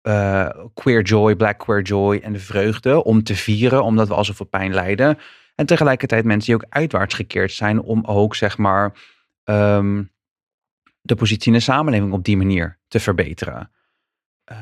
[0.00, 4.38] eh, queer joy, black queer joy en de vreugde om te vieren, omdat we alsof
[4.38, 5.18] we pijn lijden.
[5.60, 8.92] En tegelijkertijd mensen die ook uitwaarts gekeerd zijn om ook zeg maar
[9.44, 10.02] ehm,
[11.00, 13.70] de positie in de samenleving op die manier te verbeteren.
[14.44, 14.58] Eh,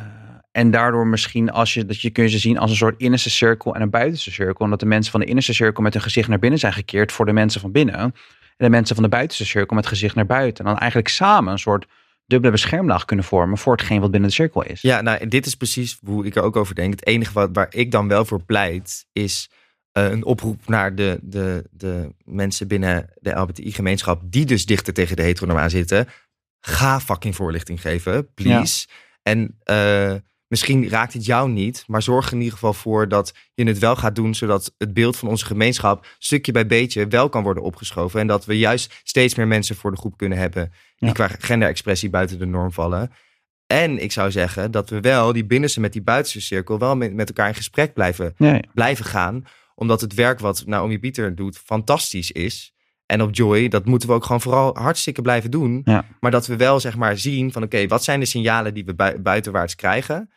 [0.53, 3.31] en daardoor misschien als je, dat je kun je ze zien als een soort innerste
[3.31, 4.65] cirkel en een buitenste cirkel.
[4.65, 7.27] Omdat de mensen van de innerste cirkel met hun gezicht naar binnen zijn gekeerd voor
[7.27, 7.95] de mensen van binnen.
[7.95, 8.13] En
[8.57, 10.65] de mensen van de buitenste cirkel met gezicht naar buiten.
[10.65, 11.87] En dan eigenlijk samen een soort
[12.27, 14.81] dubbele beschermlaag kunnen vormen voor hetgeen wat binnen de cirkel is.
[14.81, 16.91] Ja, nou, dit is precies hoe ik er ook over denk.
[16.91, 19.51] Het enige wat, waar ik dan wel voor pleit, is
[19.99, 25.17] eh, een oproep naar de, de, de mensen binnen de LBTI-gemeenschap, die dus dichter tegen
[25.17, 26.09] de heteronorm aan zitten.
[26.61, 28.87] Ga fucking voorlichting geven, please.
[29.23, 30.15] En eh,
[30.47, 33.79] misschien raakt het jou niet, maar zorg er in ieder geval voor dat je het
[33.79, 37.63] wel gaat doen, zodat het beeld van onze gemeenschap stukje bij beetje wel kan worden
[37.63, 38.21] opgeschoven.
[38.21, 41.15] En dat we juist steeds meer mensen voor de groep kunnen hebben die Ja.
[41.15, 43.11] qua genderexpressie buiten de norm vallen.
[43.67, 47.15] En ik zou zeggen dat we wel die binnenste met die buitenste cirkel wel met,
[47.15, 48.35] met elkaar in gesprek blijven,
[48.75, 49.45] blijven gaan.
[49.79, 52.73] Omdat het werk wat Naomi Pieter doet fantastisch is.
[53.07, 55.81] En op Joy, dat moeten we ook gewoon vooral hartstikke blijven doen.
[55.85, 56.05] Ja.
[56.21, 58.95] Maar dat we wel zeg maar zien van oké, wat zijn de signalen die we
[58.95, 60.31] bui- buitenwaarts krijgen?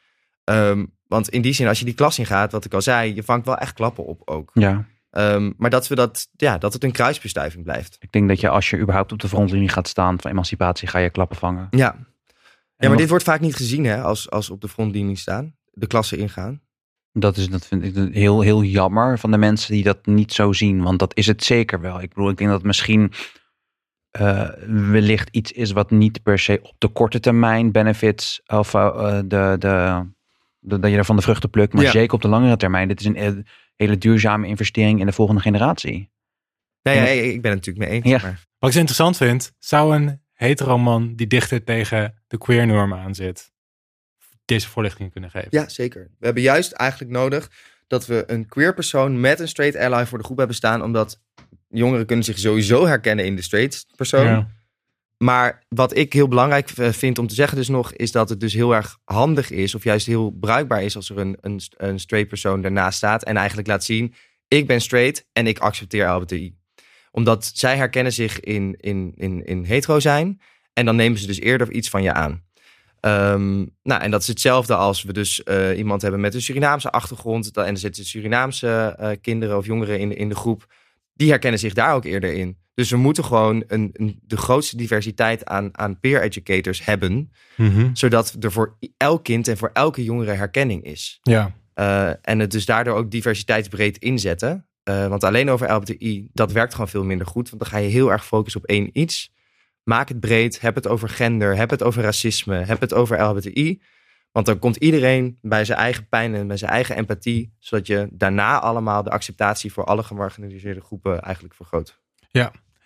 [0.44, 3.24] Ehm, want in die zin, als je die klas ingaat, wat ik al zei, je
[3.24, 4.52] vangt wel echt klappen op ook.
[4.54, 4.86] ja.
[5.10, 7.98] Ehm, maar dat, we dat, ja, dat het een kruisbestuiving blijft.
[8.00, 11.00] Ik denk dat je als je überhaupt op de frontlinie gaat staan van emancipatie, ga
[11.00, 11.68] je klappen vangen.
[11.70, 11.96] Ja,
[12.78, 15.56] ja maar dit wordt vaak niet gezien hè, als, als op de frontlinie staan.
[15.72, 16.62] De klassen ingaan.
[17.14, 20.54] Dat, is, dat vind ik heel, heel jammer van de mensen die dat niet zo
[20.54, 20.82] zien.
[20.84, 22.02] Want dat is het zeker wel.
[22.02, 23.12] Ik bedoel, ik denk dat het misschien
[24.12, 29.16] eh, wellicht iets is wat niet per se op de korte termijn benefits of eh,
[29.26, 30.06] de, de,
[30.60, 31.74] de- dat je ervan de vruchten plukt.
[31.74, 31.92] Maar Ja.
[31.92, 32.88] zeker op de langere termijn.
[32.88, 33.32] Dit is een eh,
[33.76, 36.10] hele duurzame investering in de volgende generatie.
[36.82, 37.02] Nee, Ja.
[37.04, 38.10] ja, ik ben het natuurlijk mee eens.
[38.10, 38.20] Ja.
[38.30, 42.68] Maar, Wat ik zo interessant vind, zou een hetero man die dichter tegen de queer
[42.68, 43.52] norm aan zit,
[44.54, 45.48] deze voorlichting kunnen geven?
[45.50, 46.10] ja, zeker.
[46.20, 47.52] We hebben juist eigenlijk nodig
[47.88, 50.84] dat we een queer persoon met een straight ally voor de groep hebben staan.
[50.84, 51.22] Omdat
[51.70, 54.26] jongeren kunnen zich sowieso herkennen in de straight persoon.
[54.26, 54.48] Ja.
[55.18, 58.40] Maar wat ik heel belangrijk eh, vind om te zeggen dus nog, is dat het
[58.40, 62.00] dus heel erg handig is, of juist heel bruikbaar is als er een, een, een
[62.00, 64.14] straight persoon ernaast staat en eigenlijk laat zien,
[64.48, 66.56] ik ben straight en ik accepteer LBTI.
[67.12, 70.42] Omdat zij herkennen zich in, in, in, in hetero zijn
[70.74, 72.44] en dan nemen ze dus eerder iets van je aan.
[73.02, 76.92] Ehm, nou, en dat is hetzelfde als we dus eh, iemand hebben met een Surinaamse
[76.92, 80.74] achtergrond en er zitten Surinaamse eh, kinderen of jongeren in, in de groep,
[81.14, 82.58] die herkennen zich daar ook eerder in.
[82.74, 87.32] Dus we moeten gewoon een, een, de grootste diversiteit aan, aan peer educators hebben.
[87.58, 87.90] Mhm.
[87.94, 91.20] Zodat er voor elk kind en voor elke jongere herkenning is.
[91.22, 91.60] ja.
[91.74, 94.66] Eh, en het dus daardoor ook diversiteitsbreed inzetten.
[94.84, 97.50] Want alleen over LBTI, dat werkt gewoon veel minder goed.
[97.50, 99.32] Want dan ga je heel erg focussen op één iets.
[99.84, 100.62] Maak het breed.
[100.62, 101.56] Heb het over gender.
[101.56, 102.56] Heb het over racisme.
[102.56, 103.82] Heb het over LBTI.
[104.32, 107.54] Want dan komt iedereen bij zijn eigen pijn en bij zijn eigen empathie.
[107.60, 112.00] Zodat je daarna allemaal de acceptatie voor alle gemarginaliseerde groepen eigenlijk vergroot.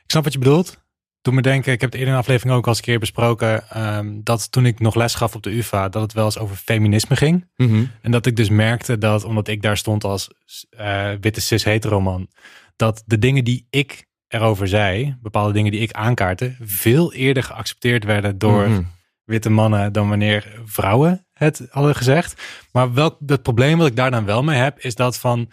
[0.04, 0.84] Ik snap wat je bedoelt.
[1.22, 3.00] Doe me denken, ik heb het eerder in de aflevering ook al eens een keer
[3.00, 3.70] besproken.
[3.70, 6.56] ehm, dat toen ik nog les gaf op de UvA, dat het wel eens over
[6.56, 7.48] feminisme ging.
[8.02, 10.30] En dat ik dus merkte dat, omdat ik daar stond als
[10.70, 12.28] eh, witte cis hetero man,
[12.76, 18.04] dat de dingen die ik erover zei, bepaalde dingen die ik aankaartte, veel eerder geaccepteerd
[18.04, 18.82] werden door Mhm.
[19.24, 22.42] witte mannen dan wanneer vrouwen het hadden gezegd.
[22.72, 25.52] Maar welk het probleem wat ik daar dan wel mee heb, is dat van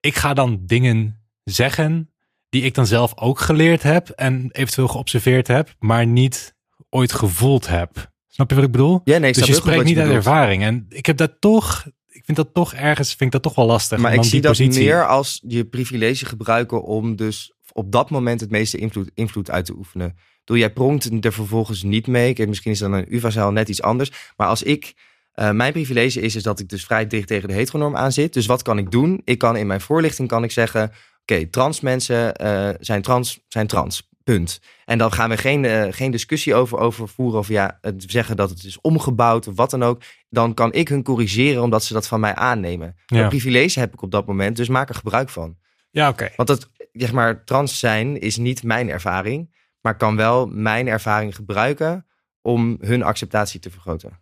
[0.00, 2.10] ik ga dan dingen zeggen
[2.48, 6.54] die ik dan zelf ook geleerd heb en eventueel geobserveerd heb, maar niet
[6.90, 8.10] ooit gevoeld heb.
[8.28, 9.00] Snap je wat ik bedoel?
[9.04, 10.62] Ja, nee, ik dus je spreekt niet je uit ervaring.
[10.62, 13.66] En ik heb dat toch, ik vind dat toch ergens, vind ik dat toch wel
[13.66, 13.98] lastig.
[13.98, 18.40] Maar ik zie dat positie- meer als je privilege gebruiken om dus op dat moment
[18.40, 20.16] het meeste invloed, invloed uit te oefenen.
[20.44, 22.32] Doe jij pronkt er vervolgens niet mee.
[22.32, 24.12] Kijk, misschien is dan een UvA-zaal net iets anders.
[24.36, 24.94] Maar als ik,
[25.32, 28.32] eh, mijn privilege is, is dat ik dus vrij dicht tegen de heteronorm aan zit.
[28.32, 29.20] Dus wat kan ik doen?
[29.24, 30.92] Ik kan in mijn voorlichting kan ik zeggen,
[31.22, 34.06] oké, trans mensen eh, zijn trans, zijn trans.
[34.24, 34.60] Punt.
[34.84, 38.36] En dan gaan we geen, eh, geen discussie over, over voeren of ja, het zeggen
[38.36, 40.02] dat het is omgebouwd of wat dan ook.
[40.28, 42.96] Dan kan ik hun corrigeren omdat ze dat van mij aannemen.
[43.06, 43.20] Ja.
[43.20, 45.56] Dat privilege heb ik op dat moment, dus maak er gebruik van.
[45.90, 46.30] Ja, oké.
[46.36, 51.34] Want dat, zeg maar, trans zijn is niet mijn ervaring, maar kan wel mijn ervaring
[51.34, 52.06] gebruiken
[52.42, 54.18] om hun acceptatie te vergroten.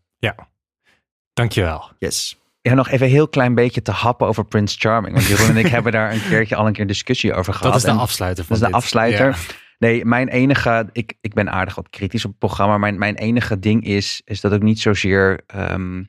[1.32, 1.90] Dankjewel.
[1.98, 2.40] Yes.
[2.62, 5.14] Ja, nog even een heel klein beetje te happen over Prince Charming.
[5.14, 7.68] Want Jeroen en ik hebben daar een keertje al een keer discussie over gehad.
[7.72, 8.82] Dat is de En afsluiter van dat is de dit.
[8.84, 9.26] afsluiter.
[9.26, 9.54] Ja.
[9.78, 12.78] Nee, mijn enige, ik, ik ben aardig wat kritisch op het programma.
[12.78, 16.02] Mijn, mijn enige ding is, is dat ook niet zozeer, ehm,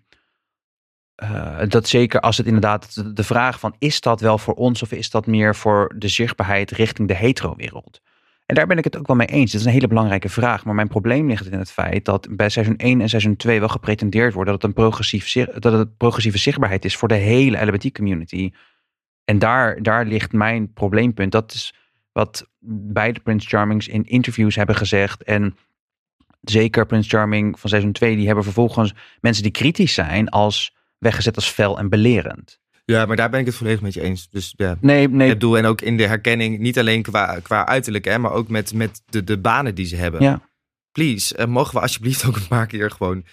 [1.17, 4.91] eh, dat zeker als het inderdaad de, vraag van, is dat wel voor ons of
[4.91, 8.01] is dat meer voor de zichtbaarheid richting de hetero-wereld?
[8.45, 9.51] En daar ben ik het ook wel mee eens.
[9.51, 10.65] Dat is een hele belangrijke vraag.
[10.65, 13.69] Maar mijn probleem ligt in het feit dat bij seizoen 1 en seizoen 2 wel
[13.69, 18.51] gepretendeerd wordt dat het een progressief, dat het progressieve zichtbaarheid is voor de hele LGBT-community.
[19.25, 21.31] En daar, daar ligt mijn probleempunt.
[21.31, 21.73] Dat is
[22.11, 25.23] wat beide Prince Charmings in interviews hebben gezegd.
[25.23, 25.57] En
[26.41, 31.35] zeker Prince Charming van seizoen 2, die hebben vervolgens mensen die kritisch zijn als weggezet
[31.35, 32.59] als fel en belerend.
[32.85, 34.29] Ja, maar daar ben ik het volledig met je eens.
[34.29, 37.65] Dus ja, Nee, nee, het doel en ook in de herkenning, niet alleen qua, qua
[37.65, 40.21] uiterlijk, hè, maar ook met, met de, de banen die ze hebben.
[40.21, 40.41] Ja.
[40.91, 43.25] Please, eh, mogen we alsjeblieft ook een paar keer gewoon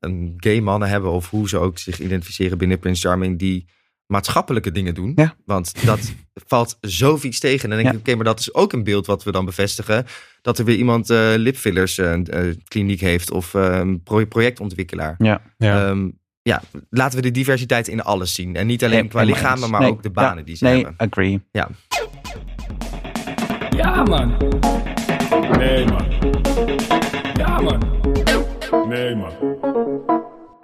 [0.00, 3.68] een gay mannen hebben, of hoe ze ook zich identificeren binnen Prince Charming, die
[4.06, 5.12] maatschappelijke dingen doen.
[5.14, 5.34] Ja.
[5.44, 6.12] Want dat
[6.46, 7.62] valt zo vies tegen.
[7.62, 8.00] En dan denk Ja.
[8.00, 10.06] ik, oké, maar dat is ook een beeld wat we dan bevestigen.
[10.42, 12.12] Dat er weer iemand eh lipfillers eh,
[12.48, 15.14] eh, kliniek heeft of een pro- projectontwikkelaar.
[15.18, 15.42] ja.
[15.58, 15.86] Ja.
[15.88, 16.08] Ehm,
[16.42, 18.56] ja, laten we de diversiteit in alles zien.
[18.56, 20.74] En niet alleen Nee, qua lichamen, maar Nee, ook de banen ja, die ze nee,
[20.74, 20.94] hebben.
[20.96, 21.40] agree.
[21.50, 21.68] Ja,
[24.04, 24.36] man.
[25.58, 26.06] Nee, man.
[27.34, 27.80] Ja, man.
[28.88, 29.32] Nee, man.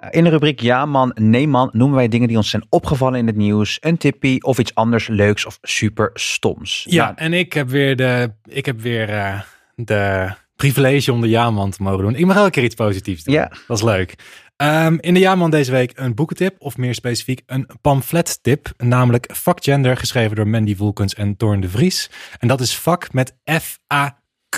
[0.09, 3.27] In de rubriek Ja man, nee man noemen wij dingen die ons zijn opgevallen in
[3.27, 3.77] het nieuws.
[3.81, 6.85] Een tippie of iets anders leuks of super stoms.
[6.89, 9.39] Ja, Nou, en ik heb weer de, ik heb weer eh,
[9.75, 11.29] de privilege om de
[11.69, 12.15] te mogen doen.
[12.15, 13.33] Ik mag elke keer iets positiefs doen.
[13.33, 13.51] Ja.
[13.67, 14.15] Dat is leuk.
[14.55, 18.71] Ehm, in de jaarman deze week een boekentip, of meer specifiek een pamflettip.
[18.77, 22.09] Namelijk Vak Gender, geschreven door Mandy Wolkens en Toorn de Vries.
[22.39, 24.57] En dat is vak met F-A-Q.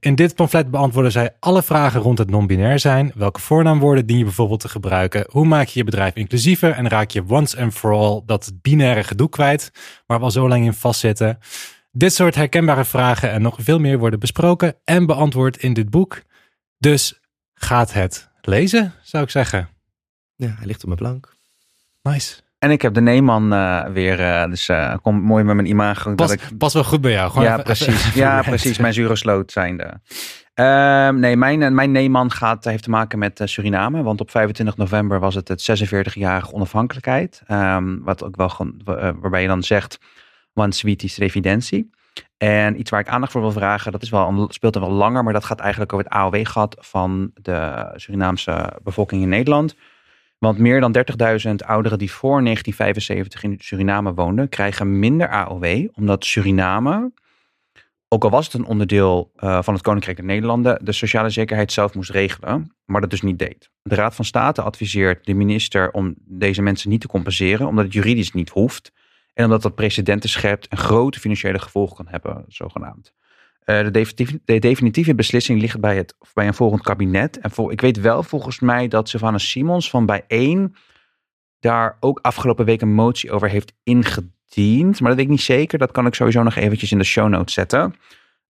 [0.00, 3.12] In dit pamflet beantwoorden zij alle vragen rond het non-binair zijn.
[3.14, 5.26] Welke voornaamwoorden dien je bijvoorbeeld te gebruiken?
[5.30, 6.70] Hoe maak je je bedrijf inclusiever?
[6.70, 9.70] En raak je once and for all dat binaire gedoe kwijt,
[10.06, 11.38] waar we al zo lang in vastzitten?
[11.94, 16.22] Dit soort herkenbare vragen en nog veel meer worden besproken en beantwoord in dit boek.
[16.78, 17.20] Dus
[17.54, 19.68] gaat het lezen, zou ik zeggen.
[20.36, 21.34] Ja, hij ligt op mijn plank.
[22.02, 22.40] Nice.
[22.58, 26.14] En ik heb de Neeman eh, weer, eh, dus eh kom mooi met mijn imago.
[26.14, 27.30] Pas, dat ik, pas wel goed bij jou.
[27.30, 27.86] Gewoon ja, even- precies.
[27.86, 28.78] even- even ja, precies.
[28.78, 30.00] Mijn zure sloot zijnde.
[30.54, 34.02] Ehm, nee, mijn, mijn Neeman gaat, heeft te maken met Suriname.
[34.02, 37.42] Want op 25 november was het het 46-jarige onafhankelijkheid.
[37.46, 39.98] Ehm, wat ook wel, gewoon- waarbij je dan zegt,
[40.54, 41.90] one sweet is evidentie.
[42.36, 45.24] En iets waar ik aandacht voor wil vragen, dat is wel, speelt er wel langer,
[45.24, 49.74] maar dat gaat eigenlijk over het AOW-gat van de Surinaamse bevolking in Nederland.
[50.38, 50.96] Want meer dan
[51.46, 57.12] 30.000 ouderen die voor 1975 in Suriname woonden, krijgen minder AOW, omdat Suriname,
[58.12, 61.72] ook al was het een onderdeel eh, van het Koninkrijk der Nederlanden, de sociale zekerheid
[61.72, 63.70] zelf moest regelen, maar dat dus niet deed.
[63.82, 67.92] De Raad van State adviseert de minister om deze mensen niet te compenseren, omdat het
[67.92, 68.92] juridisch niet hoeft.
[69.34, 73.12] En omdat dat precedenten schept en grote financiële gevolgen kan hebben, zogenaamd.
[73.64, 77.38] Eh, de, definitief- de definitieve beslissing ligt bij, het, bij een volgend kabinet.
[77.38, 80.74] En ik weet wel volgens mij dat Savannah Simons van bij 1
[81.60, 85.00] daar ook afgelopen week een motie over heeft verdiend.
[85.00, 85.78] Maar dat weet ik niet zeker.
[85.78, 87.94] Dat kan ik sowieso nog eventjes in de show notes zetten.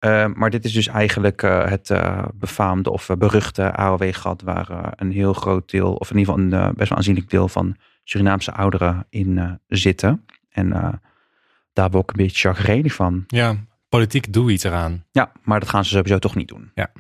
[0.01, 1.93] Uh, maar dit is dus eigenlijk uh, het
[2.35, 4.43] befaamde of beruchte AOW-gat...
[4.43, 7.49] waar een heel groot deel, of in ieder geval een best wel aanzienlijk deel...
[7.49, 10.25] van Surinaamse ouderen in zitten.
[10.59, 11.01] En
[11.73, 13.25] daar ben ik een beetje chagrijnig van.
[13.27, 13.57] Ja,
[13.89, 15.05] politiek doe iets eraan.
[15.11, 16.71] Ja, maar dat gaan ze sowieso toch niet doen.
[16.75, 16.91] Ja.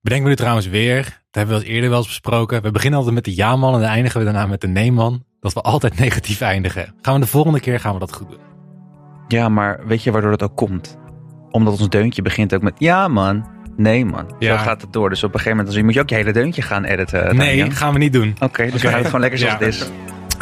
[0.00, 2.62] Bedenk me nu trouwens weer, dat hebben we al eerder wel eens besproken.
[2.62, 5.24] We beginnen altijd met de ja-man en dan eindigen we daarna met de nee-man.
[5.40, 6.94] Dat we altijd negatief eindigen.
[7.02, 8.40] Gaan we de volgende keer gaan we dat goed doen.
[9.28, 10.98] Ja, maar weet je waardoor dat ook komt?
[11.50, 14.34] Omdat ons deuntje begint ook met ja man, nee man.
[14.38, 14.58] Ja.
[14.58, 15.08] Zo gaat het door.
[15.08, 17.36] Dus op een gegeven moment moet je ook je hele deuntje gaan editen.
[17.36, 18.30] Nee, gaan we niet doen.
[18.34, 18.80] Oké, okay, dus okay.
[18.80, 19.64] we gaan het gewoon lekker zoals ja.
[19.64, 19.90] het is.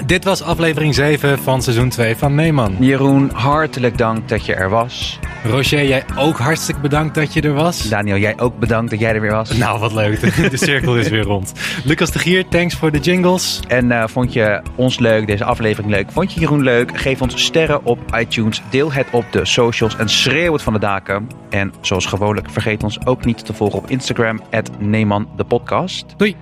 [0.06, 2.76] Dit was aflevering 7 van seizoen 2 van Neeman.
[2.80, 5.18] Jeroen, hartelijk dank dat je er was.
[5.44, 7.88] Roger, jij ook hartstikke bedankt dat je er was.
[7.88, 9.56] Daniel, jij ook bedankt dat jij er weer was.
[9.56, 10.20] Nou, wat leuk.
[10.50, 11.52] De cirkel is weer rond.
[11.84, 13.60] Lucas de Gier, thanks voor de jingles.
[13.68, 16.10] En uh, vond je ons leuk, deze aflevering leuk?
[16.10, 17.00] Vond je Jeroen leuk?
[17.00, 18.62] Geef ons sterren op iTunes.
[18.70, 21.28] Deel het op de socials en schreeuw het van de daken.
[21.50, 24.40] En zoals gewoonlijk, vergeet ons ook niet te volgen op Instagram,
[24.78, 26.04] Neeman de podcast.
[26.16, 26.36] Doei.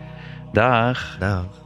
[0.53, 1.17] Dag.
[1.19, 1.60] Dag.